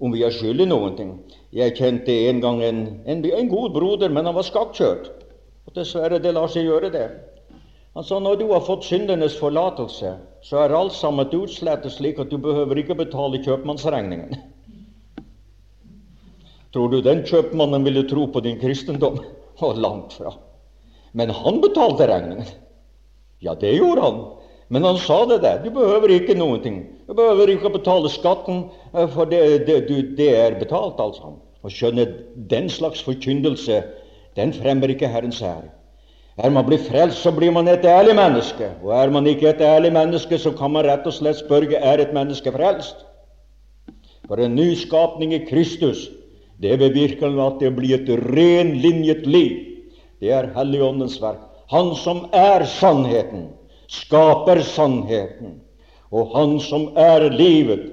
om 0.00 0.12
vi 0.14 0.22
er 0.24 0.32
skyld 0.32 0.64
i 0.64 0.68
noen 0.68 0.96
ting. 0.96 1.10
Jeg 1.54 1.76
kjente 1.76 2.14
en 2.30 2.40
gang 2.42 2.62
en, 2.64 2.84
en, 3.04 3.24
en 3.24 3.50
god 3.50 3.74
broder, 3.74 4.12
men 4.12 4.28
han 4.28 4.36
var 4.36 4.46
skakkjørt. 4.46 5.10
Og 5.68 5.76
dessverre, 5.76 6.20
det 6.22 6.32
lar 6.34 6.48
seg 6.50 6.66
gjøre, 6.68 6.92
det. 6.94 7.08
Han 7.98 8.06
sa 8.06 8.20
når 8.22 8.38
du 8.40 8.46
har 8.52 8.62
fått 8.64 8.86
syndenes 8.86 9.36
forlatelse, 9.38 10.14
så 10.46 10.62
er 10.62 10.74
alt 10.76 10.94
sammen 10.96 11.28
utslettet 11.36 11.92
slik 11.92 12.20
at 12.22 12.30
du 12.30 12.38
behøver 12.40 12.80
ikke 12.80 12.96
betale 13.02 13.42
kjøpmannsregningen. 13.44 14.38
Tror 16.70 16.92
du 16.92 17.00
den 17.02 17.24
kjøpmannen 17.26 17.84
ville 17.84 18.06
tro 18.08 18.28
på 18.30 18.42
din 18.46 18.60
kristendom? 18.60 19.18
Og 19.60 19.76
langt 19.76 20.14
fra. 20.16 20.32
Men 21.12 21.32
han 21.34 21.58
betalte 21.60 22.06
regningen. 22.08 22.46
Ja, 23.42 23.56
det 23.58 23.74
gjorde 23.74 24.04
han. 24.06 24.20
Men 24.70 24.86
han 24.86 24.98
sa 25.02 25.24
det 25.26 25.40
der. 25.42 25.58
Du 25.64 25.70
behøver 25.74 26.12
ikke 26.14 26.36
noen 26.38 26.62
ting. 26.62 26.78
Du 27.08 27.14
behøver 27.18 27.50
ikke 27.50 27.68
å 27.70 27.74
betale 27.74 28.10
skatten, 28.12 28.68
eh, 28.94 29.08
for 29.10 29.26
det, 29.30 29.66
det, 29.66 29.80
det 30.18 30.30
er 30.38 30.58
betalt, 30.60 31.00
altså. 31.02 31.34
Og 31.60 31.74
skjønne, 31.74 32.06
den 32.50 32.70
slags 32.72 33.02
forkynnelse, 33.04 33.82
den 34.38 34.54
fremmer 34.54 34.94
ikke 34.94 35.10
Herrens 35.10 35.42
ære. 35.42 35.68
Er 36.40 36.54
man 36.54 36.64
blitt 36.64 36.86
frelst, 36.86 37.20
så 37.20 37.32
blir 37.34 37.52
man 37.52 37.68
et 37.68 37.84
ærlig 37.84 38.14
menneske. 38.16 38.70
Og 38.84 38.94
er 38.96 39.10
man 39.12 39.26
ikke 39.28 39.50
et 39.50 39.60
ærlig 39.60 39.90
menneske, 39.92 40.38
så 40.38 40.54
kan 40.56 40.72
man 40.72 40.86
rett 40.86 41.04
og 41.04 41.12
slett 41.12 41.42
spørre 41.42 41.76
er 41.76 42.00
et 42.00 42.14
menneske 42.16 42.52
frelst. 42.54 43.02
For 44.30 44.40
en 44.40 44.54
nyskapning 44.54 45.34
i 45.34 45.42
Kristus 45.48 46.06
det 46.62 46.76
bevirker 46.78 47.34
at 47.42 47.60
det 47.60 47.72
blir 47.76 47.96
et 47.98 48.10
renlinjet 48.30 49.26
liv. 49.26 49.56
Det 50.20 50.32
er 50.32 50.50
Helligåndens 50.54 51.16
verk. 51.20 51.40
Han 51.72 51.94
som 51.96 52.26
er 52.36 52.66
sannheten, 52.68 53.48
skaper 53.90 54.62
sannheten. 54.62 55.58
Og 56.10 56.32
han 56.34 56.58
som 56.62 56.90
er 56.98 57.28
livet, 57.34 57.88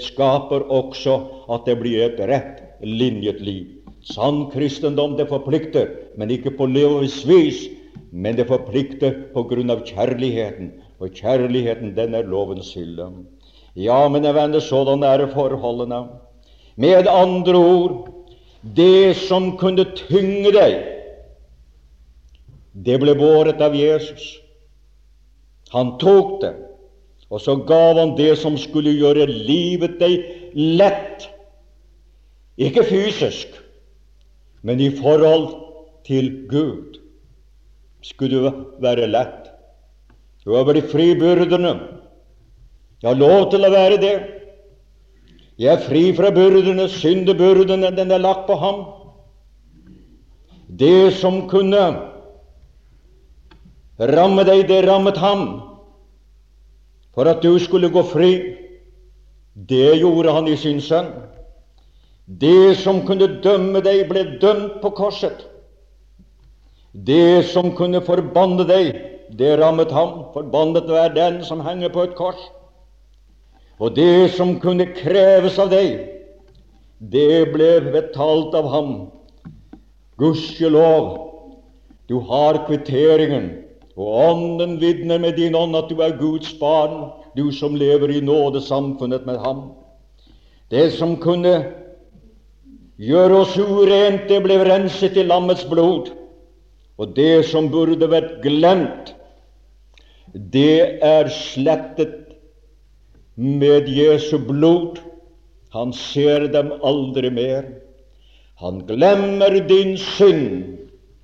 skaper 0.00 0.64
også 0.70 1.16
at 1.52 1.66
det 1.66 1.76
blir 1.80 2.04
et 2.06 2.20
rett 2.30 2.60
linjet 2.84 3.40
liv. 3.44 3.66
Sann 4.00 4.46
kristendom, 4.52 5.16
det 5.18 5.28
forplikter, 5.28 5.90
men 6.16 6.30
ikke 6.32 6.54
på 6.56 6.68
livets 6.70 7.20
vis, 7.28 7.66
men 8.12 8.36
det 8.38 8.48
forplikter 8.48 9.26
på 9.34 9.44
grunn 9.50 9.72
av 9.72 9.84
kjærligheten. 9.84 10.72
Og 11.00 11.12
kjærligheten, 11.16 11.94
den 11.96 12.14
er 12.16 12.28
lovens 12.28 12.72
hylle. 12.76 13.10
Ja, 13.76 14.08
mine 14.08 14.32
venner, 14.34 14.60
sådan 14.60 15.04
er 15.04 15.26
forholdene. 15.34 16.06
Med 16.76 17.08
andre 17.08 17.56
ord 17.56 18.08
det 18.62 19.16
som 19.16 19.56
kunne 19.60 19.84
tynge 19.96 20.52
deg, 20.52 20.80
det 22.72 22.98
ble 23.00 23.14
båret 23.18 23.60
av 23.64 23.74
Jesus. 23.76 24.36
Han 25.74 25.94
tok 26.02 26.40
det, 26.42 26.54
og 27.30 27.42
så 27.42 27.54
gav 27.66 27.98
han 28.00 28.16
det 28.18 28.32
som 28.40 28.56
skulle 28.58 28.96
gjøre 28.96 29.28
livet 29.30 30.00
deg 30.00 30.24
lett. 30.54 31.28
Ikke 32.60 32.84
fysisk, 32.84 33.54
men 34.66 34.82
i 34.82 34.90
forhold 34.98 35.52
til 36.08 36.32
Gud 36.50 36.98
skulle 38.02 38.42
det 38.42 38.52
være 38.82 39.06
lett. 39.10 39.48
Du 40.44 40.56
har 40.56 40.66
blitt 40.66 40.90
fri 40.90 41.12
byrdene. 41.20 41.74
Jeg 43.00 43.08
har 43.12 43.20
lov 43.20 43.50
til 43.52 43.64
å 43.64 43.72
være 43.72 44.00
det. 44.00 44.14
Jeg 45.60 45.74
er 45.76 45.82
fri 45.84 46.02
fra 46.16 46.32
byrdene, 46.32 46.88
syndebyrdene, 46.88 47.92
den 47.96 48.12
er 48.12 48.22
lagt 48.22 48.46
på 48.48 48.56
ham. 48.58 48.84
Det 50.80 51.12
som 51.20 51.42
kunne 51.50 52.09
ramme 54.08 54.44
deg, 54.48 54.66
det 54.68 54.84
rammet 54.88 55.18
ham. 55.20 55.44
For 57.14 57.28
at 57.28 57.42
du 57.42 57.58
skulle 57.58 57.90
gå 57.92 58.02
fri, 58.06 58.32
det 59.54 59.98
gjorde 60.00 60.32
han 60.32 60.48
i 60.48 60.56
sin 60.56 60.80
sønn. 60.80 61.10
Det 62.40 62.76
som 62.78 63.02
kunne 63.06 63.26
dømme 63.42 63.82
deg, 63.82 64.06
ble 64.08 64.22
dømt 64.40 64.78
på 64.82 64.92
korset. 64.94 65.44
Det 66.92 67.44
som 67.50 67.72
kunne 67.76 68.00
forbanne 68.06 68.64
deg, 68.66 68.94
det 69.36 69.56
rammet 69.60 69.92
ham. 69.94 70.30
Forbannet 70.34 70.88
er 70.90 71.14
den 71.14 71.40
som 71.44 71.60
henger 71.62 71.90
på 71.92 72.06
et 72.06 72.16
kors. 72.18 72.40
Og 73.80 73.94
det 73.96 74.32
som 74.36 74.58
kunne 74.60 74.90
kreves 74.94 75.58
av 75.58 75.70
deg, 75.72 75.98
det 77.00 77.48
ble 77.54 77.70
betalt 77.90 78.54
av 78.54 78.68
ham. 78.70 78.92
Gudskjelov, 80.20 81.10
du 82.10 82.18
har 82.28 82.60
kvitteringen, 82.66 83.50
og 84.00 84.14
Ånden 84.30 84.78
vitner 84.80 85.20
med 85.20 85.36
din 85.36 85.56
ånd 85.58 85.76
at 85.76 85.90
du 85.92 86.00
er 86.00 86.16
Guds 86.16 86.54
barn, 86.56 87.10
du 87.36 87.50
som 87.52 87.76
lever 87.76 88.14
i 88.14 88.22
nådesamfunnet 88.24 89.26
med 89.28 89.36
ham. 89.44 89.66
Det 90.72 90.86
som 90.96 91.18
kunne 91.20 91.52
gjøre 93.00 93.42
oss 93.42 93.58
urent, 93.58 94.24
det 94.30 94.40
ble 94.44 94.56
renset 94.64 95.18
i 95.20 95.26
lammets 95.26 95.66
blod. 95.68 96.08
Og 97.00 97.12
det 97.16 97.44
som 97.50 97.68
burde 97.72 98.08
vært 98.08 98.40
glemt, 98.44 99.12
det 100.32 101.00
er 101.04 101.28
slettet 101.34 102.16
med 103.36 103.88
Jesu 103.88 104.38
blod. 104.48 105.00
Han 105.76 105.92
ser 105.96 106.48
dem 106.52 106.72
aldri 106.84 107.30
mer. 107.32 107.68
Han 108.60 108.82
glemmer 108.88 109.60
din 109.68 109.96
synd, 110.00 110.76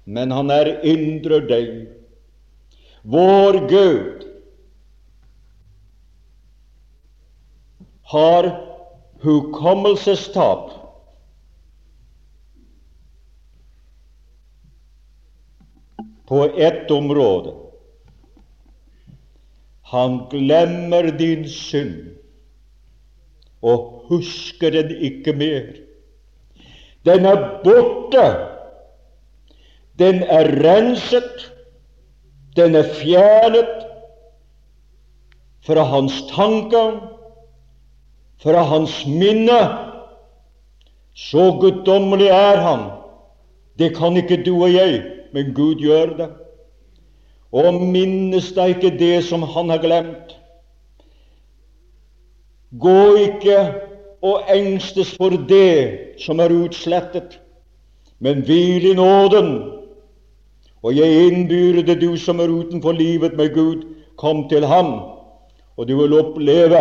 men 0.05 0.33
han 0.33 0.53
erindrer 0.53 1.45
deg. 1.49 1.71
Vår 3.09 3.69
Gud 3.69 4.27
har 8.03 8.67
hukommelsestap. 9.21 10.71
På 16.27 16.45
ett 16.45 16.91
område. 16.91 17.55
Han 19.83 20.29
glemmer 20.31 21.03
din 21.03 21.49
synd 21.49 22.17
og 23.63 24.07
husker 24.11 24.75
den 24.75 24.91
ikke 24.91 25.33
mer. 25.33 25.69
Den 27.07 27.25
er 27.25 27.45
borte. 27.63 28.27
Den 29.99 30.25
er 30.27 30.51
renset. 30.67 31.53
Den 32.57 32.75
er 32.75 32.89
fjernet 32.97 33.85
fra 35.67 35.83
hans 35.91 36.23
tanker, 36.31 37.01
fra 38.43 38.63
hans 38.71 39.03
minne. 39.07 39.61
Så 41.17 41.51
guddommelig 41.61 42.29
er 42.29 42.61
han. 42.63 42.91
Det 43.79 43.95
kan 43.97 44.17
ikke 44.17 44.43
du 44.45 44.55
og 44.63 44.73
jeg, 44.73 45.03
men 45.33 45.53
Gud 45.55 45.81
gjør 45.83 46.17
det. 46.17 46.29
Og 47.53 47.81
minnes 47.81 48.51
deg 48.57 48.77
ikke 48.77 48.97
det 48.99 49.25
som 49.25 49.45
han 49.55 49.73
har 49.73 49.81
glemt. 49.85 50.37
Gå 52.81 53.17
ikke 53.29 53.59
og 54.27 54.49
engstes 54.53 55.15
for 55.17 55.33
det 55.49 56.19
som 56.21 56.41
er 56.41 56.53
utslettet, 56.53 57.39
men 58.19 58.43
hvil 58.45 58.91
i 58.91 58.95
nåden. 58.97 59.76
Og 60.87 60.95
jeg 60.95 61.27
innbyr 61.27 61.81
det, 61.83 61.97
du 61.99 62.13
som 62.21 62.39
er 62.39 62.53
utenfor 62.53 62.95
livet 62.95 63.33
med 63.35 63.51
Gud, 63.55 63.81
kom 64.17 64.45
til 64.49 64.63
ham, 64.71 64.93
og 65.77 65.89
du 65.89 65.97
vil 65.99 66.15
oppleve 66.15 66.79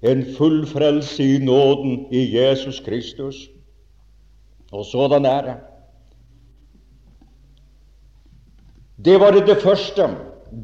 en 0.00 0.22
full 0.38 0.62
frelse 0.66 1.24
i 1.34 1.42
nåden 1.44 2.06
i 2.08 2.22
Jesus 2.38 2.80
Kristus. 2.80 3.50
Og 4.72 4.86
sådan 4.88 5.28
er 5.28 5.42
det. 5.42 5.56
Det 9.04 9.20
var 9.20 9.36
det 9.36 9.58
første. 9.60 10.08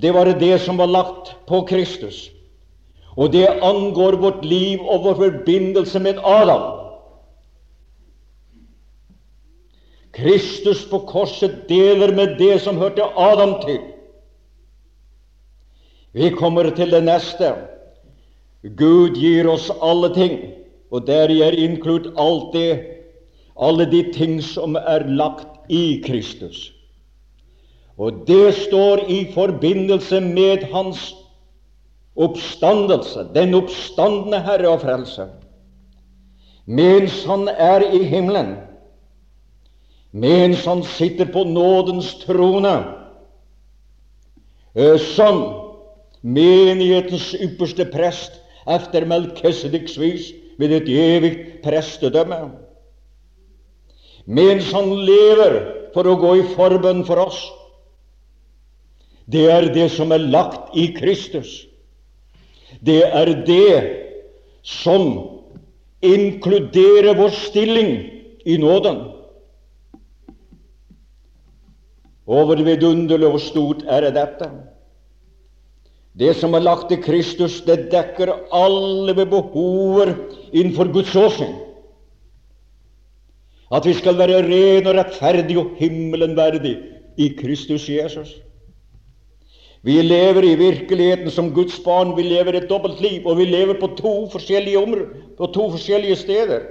Det 0.01 0.15
var 0.15 0.25
det 0.25 0.61
som 0.61 0.79
var 0.79 0.89
lagt 0.89 1.37
på 1.49 1.61
Kristus. 1.69 2.31
Og 3.17 3.33
det 3.33 3.47
angår 3.47 4.17
vårt 4.17 4.45
liv 4.45 4.81
og 4.81 5.05
vår 5.05 5.15
forbindelse 5.15 6.01
med 6.01 6.25
Adam. 6.25 6.86
Kristus 10.17 10.85
på 10.89 11.03
korset 11.09 11.67
deler 11.69 12.15
med 12.17 12.39
det 12.39 12.57
som 12.65 12.79
hørte 12.81 13.05
Adam 13.21 13.59
til. 13.65 13.81
Vi 16.17 16.31
kommer 16.33 16.71
til 16.73 16.91
det 16.95 17.03
neste. 17.05 17.53
Gud 18.79 19.19
gir 19.21 19.49
oss 19.53 19.69
alle 19.85 20.09
ting, 20.15 20.39
og 20.91 21.05
deri 21.07 21.43
er 21.45 21.59
inkludert 21.61 22.17
alt 22.17 22.55
det, 22.57 22.71
alle 23.61 23.85
de 23.91 24.01
ting 24.15 24.39
som 24.43 24.79
er 24.81 25.05
lagt 25.05 25.69
i 25.69 26.01
Kristus. 26.07 26.71
Og 27.97 28.25
det 28.29 28.55
står 28.55 29.05
i 29.09 29.25
forbindelse 29.33 30.21
med 30.21 30.65
Hans 30.73 31.13
oppstandelse, 32.17 33.27
den 33.35 33.55
oppstandende 33.57 34.41
Herre 34.41 34.73
og 34.73 34.81
Frelser. 34.81 35.29
Mens 36.67 37.25
Han 37.25 37.49
er 37.49 37.85
i 37.93 38.03
himmelen, 38.05 38.57
mens 40.17 40.65
Han 40.65 40.83
sitter 40.83 41.29
på 41.29 41.45
nådens 41.45 42.15
trone, 42.25 42.77
eh, 44.75 44.97
som 44.99 45.43
menighetens 46.23 47.35
ypperste 47.35 47.85
prest 47.93 48.39
etter 48.67 49.05
Melkesediks 49.07 49.99
vis 50.01 50.31
ved 50.59 50.73
et 50.73 50.89
evig 50.89 51.33
prestedømme. 51.65 52.39
Mens 54.27 54.73
han 54.73 54.89
lever 55.07 55.59
for 55.95 56.09
å 56.09 56.17
gå 56.19 56.33
i 56.41 56.47
forbønn 56.57 57.05
for 57.07 57.21
oss. 57.29 57.39
Det 59.31 59.47
er 59.53 59.69
det 59.75 59.91
som 59.95 60.15
er 60.15 60.25
lagt 60.33 60.75
i 60.79 60.89
Kristus. 60.97 61.67
Det 62.81 63.03
er 63.05 63.33
det 63.47 63.77
som 64.67 65.07
inkluderer 66.03 67.15
vår 67.19 67.35
stilling 67.37 67.93
i 68.47 68.57
nåden. 68.59 69.16
Og 72.27 72.49
hvor 72.49 72.63
vidunderlig 72.67 73.29
og 73.29 73.41
stort 73.41 73.85
er 73.87 74.09
dette? 74.11 74.51
Det 76.17 76.33
som 76.37 76.57
er 76.57 76.65
lagt 76.65 76.93
i 76.93 76.99
Kristus, 76.99 77.61
det 77.61 77.91
dekker 77.93 78.33
alle 78.55 79.15
behover 79.15 80.15
innenfor 80.53 80.91
Guds 80.93 81.13
åsyn. 81.17 81.55
At 83.71 83.87
vi 83.87 83.93
skal 83.99 84.19
være 84.19 84.43
ren 84.47 84.87
og 84.87 84.97
rettferdig 84.97 85.59
og 85.61 85.77
himmelen 85.79 86.37
verdig 86.39 86.77
i 87.19 87.29
Kristus 87.37 87.89
Jesus. 87.91 88.31
Vi 89.87 90.01
lever 90.03 90.43
i 90.43 90.55
virkeligheten 90.59 91.31
som 91.31 91.53
Guds 91.55 91.79
barn. 91.85 92.17
Vi 92.17 92.23
lever 92.23 92.57
et 92.57 92.71
dobbelt 92.71 93.01
liv, 93.01 93.27
og 93.27 93.39
vi 93.39 93.45
lever 93.45 93.77
på 93.81 93.93
to 93.99 94.15
forskjellige 94.33 94.79
områder, 94.79 95.07
på 95.39 95.47
to 95.55 95.71
forskjellige 95.71 96.17
steder. 96.17 96.65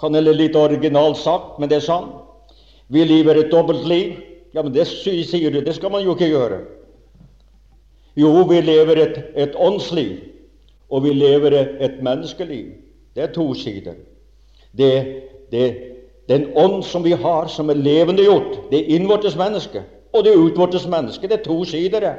Kan 0.00 0.14
hende 0.14 0.36
litt 0.36 0.56
originalt 0.56 1.18
sagt, 1.18 1.58
men 1.58 1.70
det 1.70 1.80
er 1.80 1.88
sant. 1.88 2.19
Vi 2.90 3.04
lever 3.04 3.38
et 3.38 3.52
dobbelt 3.52 3.86
liv. 3.88 4.18
Ja, 4.54 4.62
men 4.62 4.74
det 4.74 4.86
sier 4.90 5.50
du, 5.50 5.60
det 5.62 5.74
skal 5.76 5.92
man 5.94 6.02
jo 6.02 6.16
ikke 6.16 6.30
gjøre. 6.32 6.60
Jo, 8.18 8.32
vi 8.50 8.60
lever 8.60 8.98
et, 8.98 9.18
et 9.38 9.54
åndsliv, 9.54 10.16
og 10.90 11.04
vi 11.04 11.12
lever 11.14 11.54
et 11.80 12.00
menneskeliv. 12.02 12.72
Det 13.14 13.22
er 13.22 13.32
to 13.32 13.54
sider. 13.54 13.94
Det, 14.76 14.90
det, 15.52 15.68
den 16.28 16.48
ånd 16.58 16.82
som 16.82 17.04
vi 17.04 17.14
har, 17.14 17.46
som 17.46 17.70
er 17.70 17.78
levendegjort, 17.78 18.58
det 18.70 18.80
er 18.80 18.96
innvortes 18.96 19.36
menneske, 19.38 19.84
og 20.12 20.24
det 20.24 20.32
er 20.32 20.42
utvortes 20.42 20.86
menneske. 20.90 21.28
Det 21.30 21.38
er 21.38 21.44
to 21.44 21.64
sider. 21.64 22.00
det. 22.00 22.14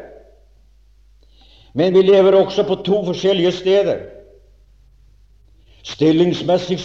Men 1.74 1.94
vi 1.94 2.02
lever 2.02 2.36
også 2.36 2.64
på 2.64 2.76
to 2.76 3.06
forskjellige 3.06 3.52
steder. 3.52 4.00
Stillingsmessig 5.84 6.80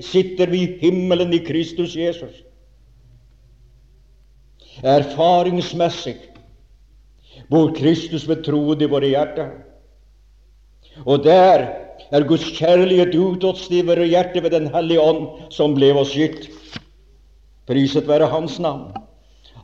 sitter 0.00 0.46
vi 0.50 0.62
i 0.62 0.78
himmelen 0.80 1.32
i 1.32 1.38
Kristus 1.38 1.96
Jesus. 1.96 2.44
Erfaringsmessig 4.82 6.16
bor 7.50 7.72
Kristus 7.76 8.26
ved 8.28 8.44
troen 8.46 8.80
i 8.80 8.88
våre 8.88 9.10
hjerter. 9.12 9.50
Og 11.04 11.24
der 11.24 11.66
er 12.10 12.26
Guds 12.26 12.46
kjærlighet 12.56 13.14
utåtst 13.14 13.72
i 13.72 13.82
våre 13.86 14.06
hjerter 14.08 14.44
ved 14.44 14.54
Den 14.56 14.68
hellige 14.72 15.00
ånd, 15.00 15.26
som 15.50 15.74
ble 15.76 15.92
oss 15.94 16.14
gitt. 16.16 16.48
Priset 17.68 18.08
være 18.08 18.30
Hans 18.30 18.58
navn. 18.58 18.90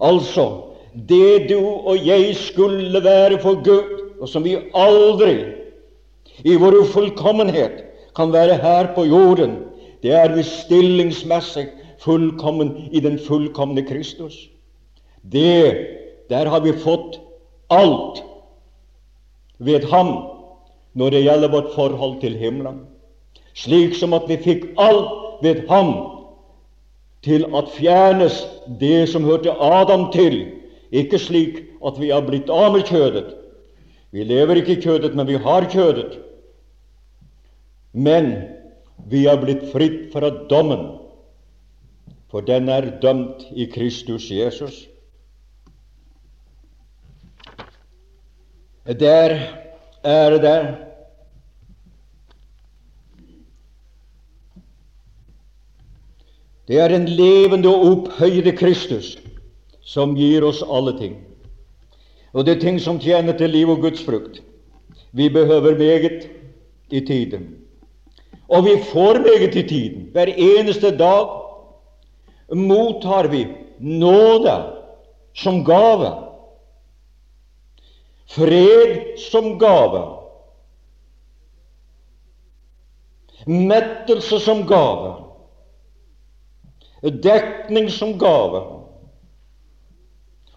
Altså, 0.00 0.76
det 1.08 1.48
du 1.50 1.60
og 1.60 2.06
jeg 2.06 2.36
skulle 2.36 3.02
være 3.04 3.40
for 3.42 3.62
Gud, 3.64 4.12
og 4.20 4.28
som 4.28 4.44
vi 4.44 4.56
aldri 4.74 5.36
i 6.44 6.56
vår 6.56 6.82
ufullkommenhet 6.82 7.82
kan 8.16 8.32
være 8.32 8.56
her 8.60 8.92
på 8.94 9.04
jorden, 9.04 9.58
det 10.02 10.12
er 10.12 10.34
vi 10.36 10.44
stillingsmessig 10.44 11.66
fullkommen 12.00 12.88
i 12.92 13.00
den 13.00 13.18
fullkomne 13.18 13.82
Kristus. 13.82 14.48
Det, 15.32 15.86
der 16.30 16.46
har 16.46 16.60
vi 16.60 16.72
fått 16.72 17.20
alt 17.70 18.22
ved 19.58 19.86
ham 19.90 20.12
når 20.96 21.10
det 21.10 21.24
gjelder 21.26 21.52
vårt 21.52 21.72
forhold 21.74 22.20
til 22.20 22.36
himmelen. 22.38 22.84
Slik 23.56 23.96
som 23.96 24.14
at 24.16 24.28
vi 24.28 24.36
fikk 24.40 24.68
alt 24.80 25.42
ved 25.42 25.66
ham 25.68 25.94
til 27.26 27.46
at 27.56 27.72
fjernes 27.74 28.44
det 28.80 29.08
som 29.10 29.24
hørte 29.24 29.52
Adam 29.52 30.10
til. 30.12 30.44
Ikke 30.92 31.18
slik 31.18 31.64
at 31.86 31.98
vi 32.00 32.12
har 32.12 32.24
blitt 32.26 32.50
av 32.52 32.72
med 32.76 32.86
kjødet. 32.86 33.34
Vi 34.14 34.24
lever 34.24 34.60
ikke 34.60 34.76
i 34.76 34.82
kjødet, 34.82 35.16
men 35.16 35.26
vi 35.28 35.36
har 35.42 35.66
kjødet. 35.72 36.18
Men 37.92 38.30
vi 39.10 39.24
har 39.26 39.40
blitt 39.42 39.66
fritt 39.72 40.12
fra 40.12 40.30
dommen, 40.50 40.86
for 42.30 42.44
den 42.44 42.68
er 42.72 42.94
dømt 43.02 43.44
i 43.52 43.66
Kristus 43.72 44.30
Jesus. 44.30 44.86
Der 48.86 49.38
er 50.04 50.30
det 50.30 50.74
Det 56.68 56.78
er 56.80 56.88
en 56.88 57.08
levende 57.08 57.68
og 57.68 57.86
opphøyde 57.90 58.52
Kristus 58.56 59.18
som 59.86 60.16
gir 60.18 60.42
oss 60.42 60.64
alle 60.66 60.96
ting. 60.98 61.14
Og 62.34 62.46
det 62.46 62.56
er 62.56 62.60
ting 62.60 62.80
som 62.80 62.98
tjener 62.98 63.36
til 63.38 63.50
liv 63.50 63.68
og 63.70 63.84
Guds 63.84 64.02
frukt. 64.04 64.42
Vi 65.12 65.28
behøver 65.28 65.78
meget 65.78 66.26
i 66.90 67.00
tiden. 67.00 67.46
Og 68.48 68.64
vi 68.64 68.74
får 68.92 69.18
meget 69.22 69.54
i 69.54 69.62
tiden. 69.62 70.08
Hver 70.12 70.26
eneste 70.26 70.90
dag 70.98 71.28
mottar 72.54 73.26
vi 73.30 73.46
nåde 73.78 74.56
som 75.34 75.64
gave. 75.64 76.10
Fred 78.28 79.18
som 79.18 79.58
gave. 79.58 80.02
Mettelse 83.46 84.40
som 84.40 84.66
gave. 84.66 85.14
Dekning 87.02 87.90
som 87.90 88.16
gave. 88.18 88.62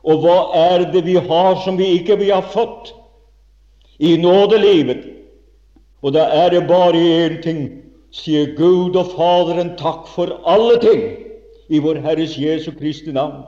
Og 0.03 0.23
hva 0.23 0.37
er 0.55 0.87
det 0.93 1.03
vi 1.05 1.17
har 1.19 1.59
som 1.63 1.77
vi 1.77 1.91
ikke 1.99 2.17
vi 2.17 2.31
har 2.31 2.45
fått 2.53 2.93
i 3.99 4.15
nådelivet? 4.17 5.03
Og 6.01 6.15
da 6.15 6.25
er 6.31 6.49
det 6.55 6.67
bare 6.67 6.97
én 6.97 7.41
ting, 7.43 7.61
sier 8.15 8.55
Gud 8.57 8.95
og 8.97 9.11
Faderen 9.13 9.75
takk 9.77 10.07
for 10.09 10.39
alle 10.47 10.79
ting 10.81 11.03
i 11.69 11.81
vår 11.83 11.99
Herres 12.01 12.37
Jesu 12.39 12.71
Kristi 12.73 13.11
navn. 13.13 13.43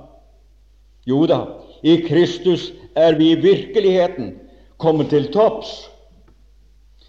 Jo 1.07 1.23
da, 1.25 1.39
i 1.81 2.01
Kristus 2.05 2.71
er 2.95 3.17
vi 3.17 3.31
i 3.31 3.39
virkeligheten 3.41 4.35
kommet 4.81 5.09
til 5.09 5.29
topps. 5.33 5.89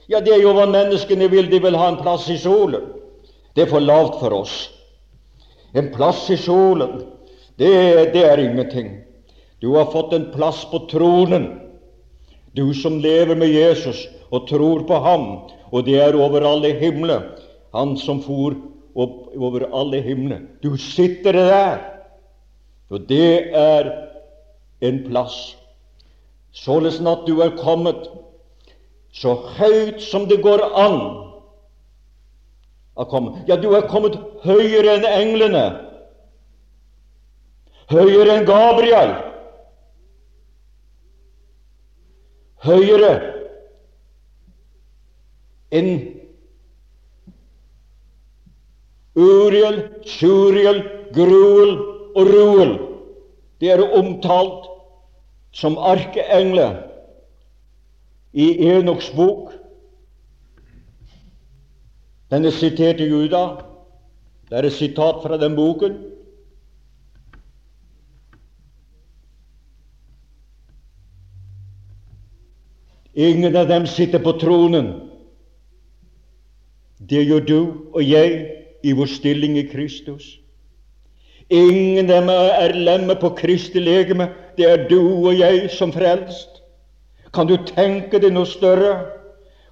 Ja, 0.08 0.20
det 0.20 0.34
er 0.34 0.42
jo 0.42 0.52
hva 0.56 0.66
menneskene 0.68 1.28
vil. 1.32 1.48
De 1.50 1.60
vil 1.62 1.78
ha 1.78 1.88
en 1.92 2.00
plass 2.00 2.28
i 2.32 2.38
solen. 2.40 2.90
Det 3.54 3.66
er 3.66 3.72
for 3.72 3.84
lavt 3.84 4.18
for 4.20 4.34
oss. 4.42 4.56
En 5.74 5.88
plass 5.92 6.26
i 6.30 6.36
solen, 6.36 7.00
det, 7.56 7.72
det 8.12 8.24
er 8.28 8.40
ingenting. 8.40 8.98
Du 9.62 9.70
har 9.76 9.92
fått 9.92 10.12
en 10.12 10.28
plass 10.34 10.64
på 10.68 10.82
tronen, 10.90 11.46
du 12.52 12.74
som 12.76 12.98
lever 13.00 13.38
med 13.38 13.48
Jesus 13.54 14.04
og 14.32 14.48
tror 14.50 14.82
på 14.88 14.98
ham, 15.00 15.26
og 15.72 15.86
det 15.86 15.96
er 16.02 16.18
over 16.18 16.44
alle 16.44 16.74
himler, 16.80 17.24
han 17.72 17.94
som 17.96 18.20
for 18.24 18.56
opp 18.92 19.32
over 19.38 19.64
alle 19.72 20.02
himler. 20.04 20.42
Du 20.60 20.76
sitter 20.76 21.38
der, 21.38 21.80
og 22.92 23.06
det 23.08 23.54
er 23.56 23.88
en 24.82 25.02
plass. 25.06 25.56
Således 26.52 27.00
at 27.00 27.24
du 27.26 27.40
er 27.40 27.56
kommet 27.56 28.08
så 29.12 29.34
høyt 29.56 30.02
som 30.04 30.26
det 30.28 30.42
går 30.44 30.64
an 30.76 30.98
å 32.96 33.08
komme. 33.08 33.40
Ja, 33.48 33.56
du 33.56 33.70
er 33.72 33.88
kommet 33.88 34.18
høyere 34.44 34.98
enn 34.98 35.08
englene, 35.08 35.66
høyere 37.92 38.40
enn 38.40 38.48
Gabriel. 38.48 39.14
høyere 42.62 43.12
enn 45.74 45.92
Uriel, 49.18 49.78
Suriel, 50.08 50.78
Gruel 51.12 51.74
og 52.16 52.28
Ruel. 52.30 52.70
De 53.60 53.68
er 53.72 53.82
omtalt 53.98 54.70
som 55.52 55.78
arkeengler 55.78 56.78
i 58.32 58.48
Enoks 58.68 59.10
bok. 59.16 59.52
Den 62.32 62.44
er 62.48 62.54
sitert 62.56 63.00
i 63.00 63.08
Juda. 63.10 63.44
Det 64.48 64.58
er 64.58 64.68
et 64.68 64.72
sitat 64.72 65.20
fra 65.24 65.36
den 65.36 65.56
boken. 65.56 65.98
Ingen 73.14 73.56
av 73.56 73.68
dem 73.68 73.86
sitter 73.86 74.22
på 74.24 74.32
tronen. 74.40 74.94
Det 76.96 77.26
gjør 77.26 77.44
du 77.44 77.58
og 77.92 78.00
jeg 78.00 78.46
i 78.82 78.92
vår 78.96 79.10
stilling 79.10 79.58
i 79.60 79.66
Kristus. 79.68 80.38
Ingen 81.52 82.08
av 82.08 82.22
dem 82.22 82.30
er 82.32 82.72
lemmet 82.72 83.20
på 83.20 83.34
Kristi 83.36 83.82
legeme. 83.82 84.30
Det 84.56 84.68
er 84.68 84.88
du 84.88 85.00
og 85.00 85.34
jeg 85.38 85.70
som 85.72 85.92
frelst. 85.92 86.62
Kan 87.32 87.48
du 87.48 87.56
tenke 87.68 88.20
deg 88.20 88.34
noe 88.34 88.48
større? 88.48 88.94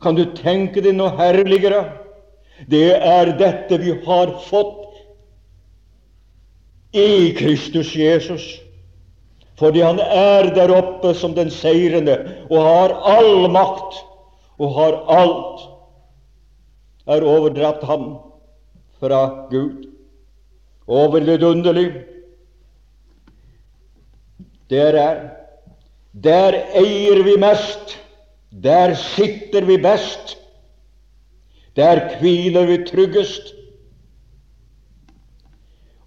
Kan 0.01 0.17
du 0.17 0.25
tenke 0.37 0.81
deg 0.81 0.97
noe 0.97 1.13
herligere? 1.19 1.85
Det 2.69 2.95
er 2.97 3.35
dette 3.41 3.79
vi 3.81 3.93
har 4.07 4.35
fått 4.49 4.77
i 6.97 7.31
Kristus 7.39 7.95
Jesus 7.95 8.45
fordi 9.61 9.83
han 9.85 9.99
er 10.01 10.49
der 10.57 10.73
oppe 10.73 11.13
som 11.15 11.35
den 11.37 11.51
seirende 11.53 12.15
og 12.49 12.63
har 12.65 12.95
all 13.13 13.45
makt 13.53 13.99
og 14.61 14.73
har 14.77 14.97
alt, 15.13 15.65
er 17.09 17.25
overdratt 17.25 17.85
ham 17.89 18.07
fra 19.01 19.49
Gud. 19.51 19.87
Og 20.89 21.15
vidunderlig. 21.15 21.91
Der 24.71 24.95
er 24.95 25.31
Der 26.13 26.55
eier 26.75 27.23
vi 27.25 27.37
mest. 27.39 27.97
Der 28.51 28.95
sitter 28.95 29.65
vi 29.65 29.77
best. 29.77 30.37
Der 31.77 32.19
hviler 32.21 32.67
vi 32.67 32.85
tryggest. 32.85 33.55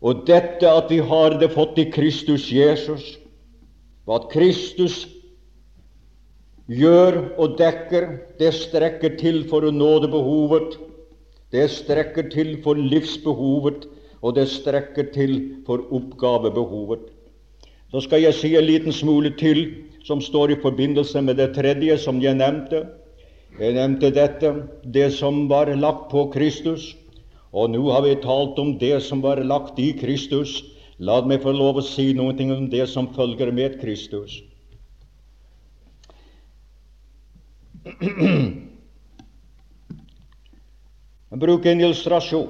Og 0.04 0.26
dette 0.28 0.68
at 0.68 0.90
vi 0.92 1.00
har 1.00 1.38
det 1.40 1.54
fått 1.56 1.80
i 1.80 1.86
Kristus 1.92 2.50
Jesus, 2.52 3.04
hva 4.04 4.18
Kristus 4.28 5.06
gjør 6.68 7.22
og 7.40 7.56
dekker, 7.60 8.10
det 8.40 8.52
strekker 8.58 9.16
til 9.22 9.46
for 9.48 9.64
å 9.64 9.72
nå 9.72 9.94
det 10.04 10.12
behovet, 10.12 10.76
det 11.56 11.70
strekker 11.72 12.28
til 12.34 12.58
for 12.66 12.76
livsbehovet, 12.76 13.88
og 14.20 14.36
det 14.36 14.50
strekker 14.52 15.08
til 15.16 15.38
for 15.64 15.88
oppgavebehovet. 15.96 17.13
Så 17.94 18.02
skal 18.02 18.24
jeg 18.24 18.34
si 18.34 18.50
en 18.58 18.66
liten 18.66 18.90
smule 18.90 19.30
til 19.38 19.68
som 20.02 20.18
står 20.22 20.52
i 20.52 20.62
forbindelse 20.62 21.22
med 21.22 21.38
det 21.38 21.54
tredje 21.54 21.94
som 22.02 22.18
jeg 22.22 22.34
nevnte. 22.40 22.90
Jeg 23.60 23.74
nevnte 23.76 24.10
dette, 24.10 24.50
det 24.82 25.14
som 25.14 25.46
var 25.50 25.70
lagt 25.78 26.10
på 26.10 26.26
Kristus. 26.34 26.96
Og 27.54 27.70
nå 27.70 27.92
har 27.94 28.02
vi 28.02 28.16
talt 28.24 28.58
om 28.58 28.80
det 28.82 29.04
som 29.06 29.22
var 29.22 29.38
lagt 29.46 29.78
i 29.78 29.94
Kristus. 29.94 30.64
La 30.98 31.22
meg 31.22 31.44
få 31.44 31.54
lov 31.54 31.78
å 31.78 31.86
si 31.86 32.14
noe 32.18 32.34
om 32.34 32.70
det 32.72 32.90
som 32.90 33.14
følger 33.14 33.52
med 33.54 33.78
Kristus. 33.82 34.42
Bruker 41.44 41.72
en 41.72 41.82
illustrasjon. 41.86 42.50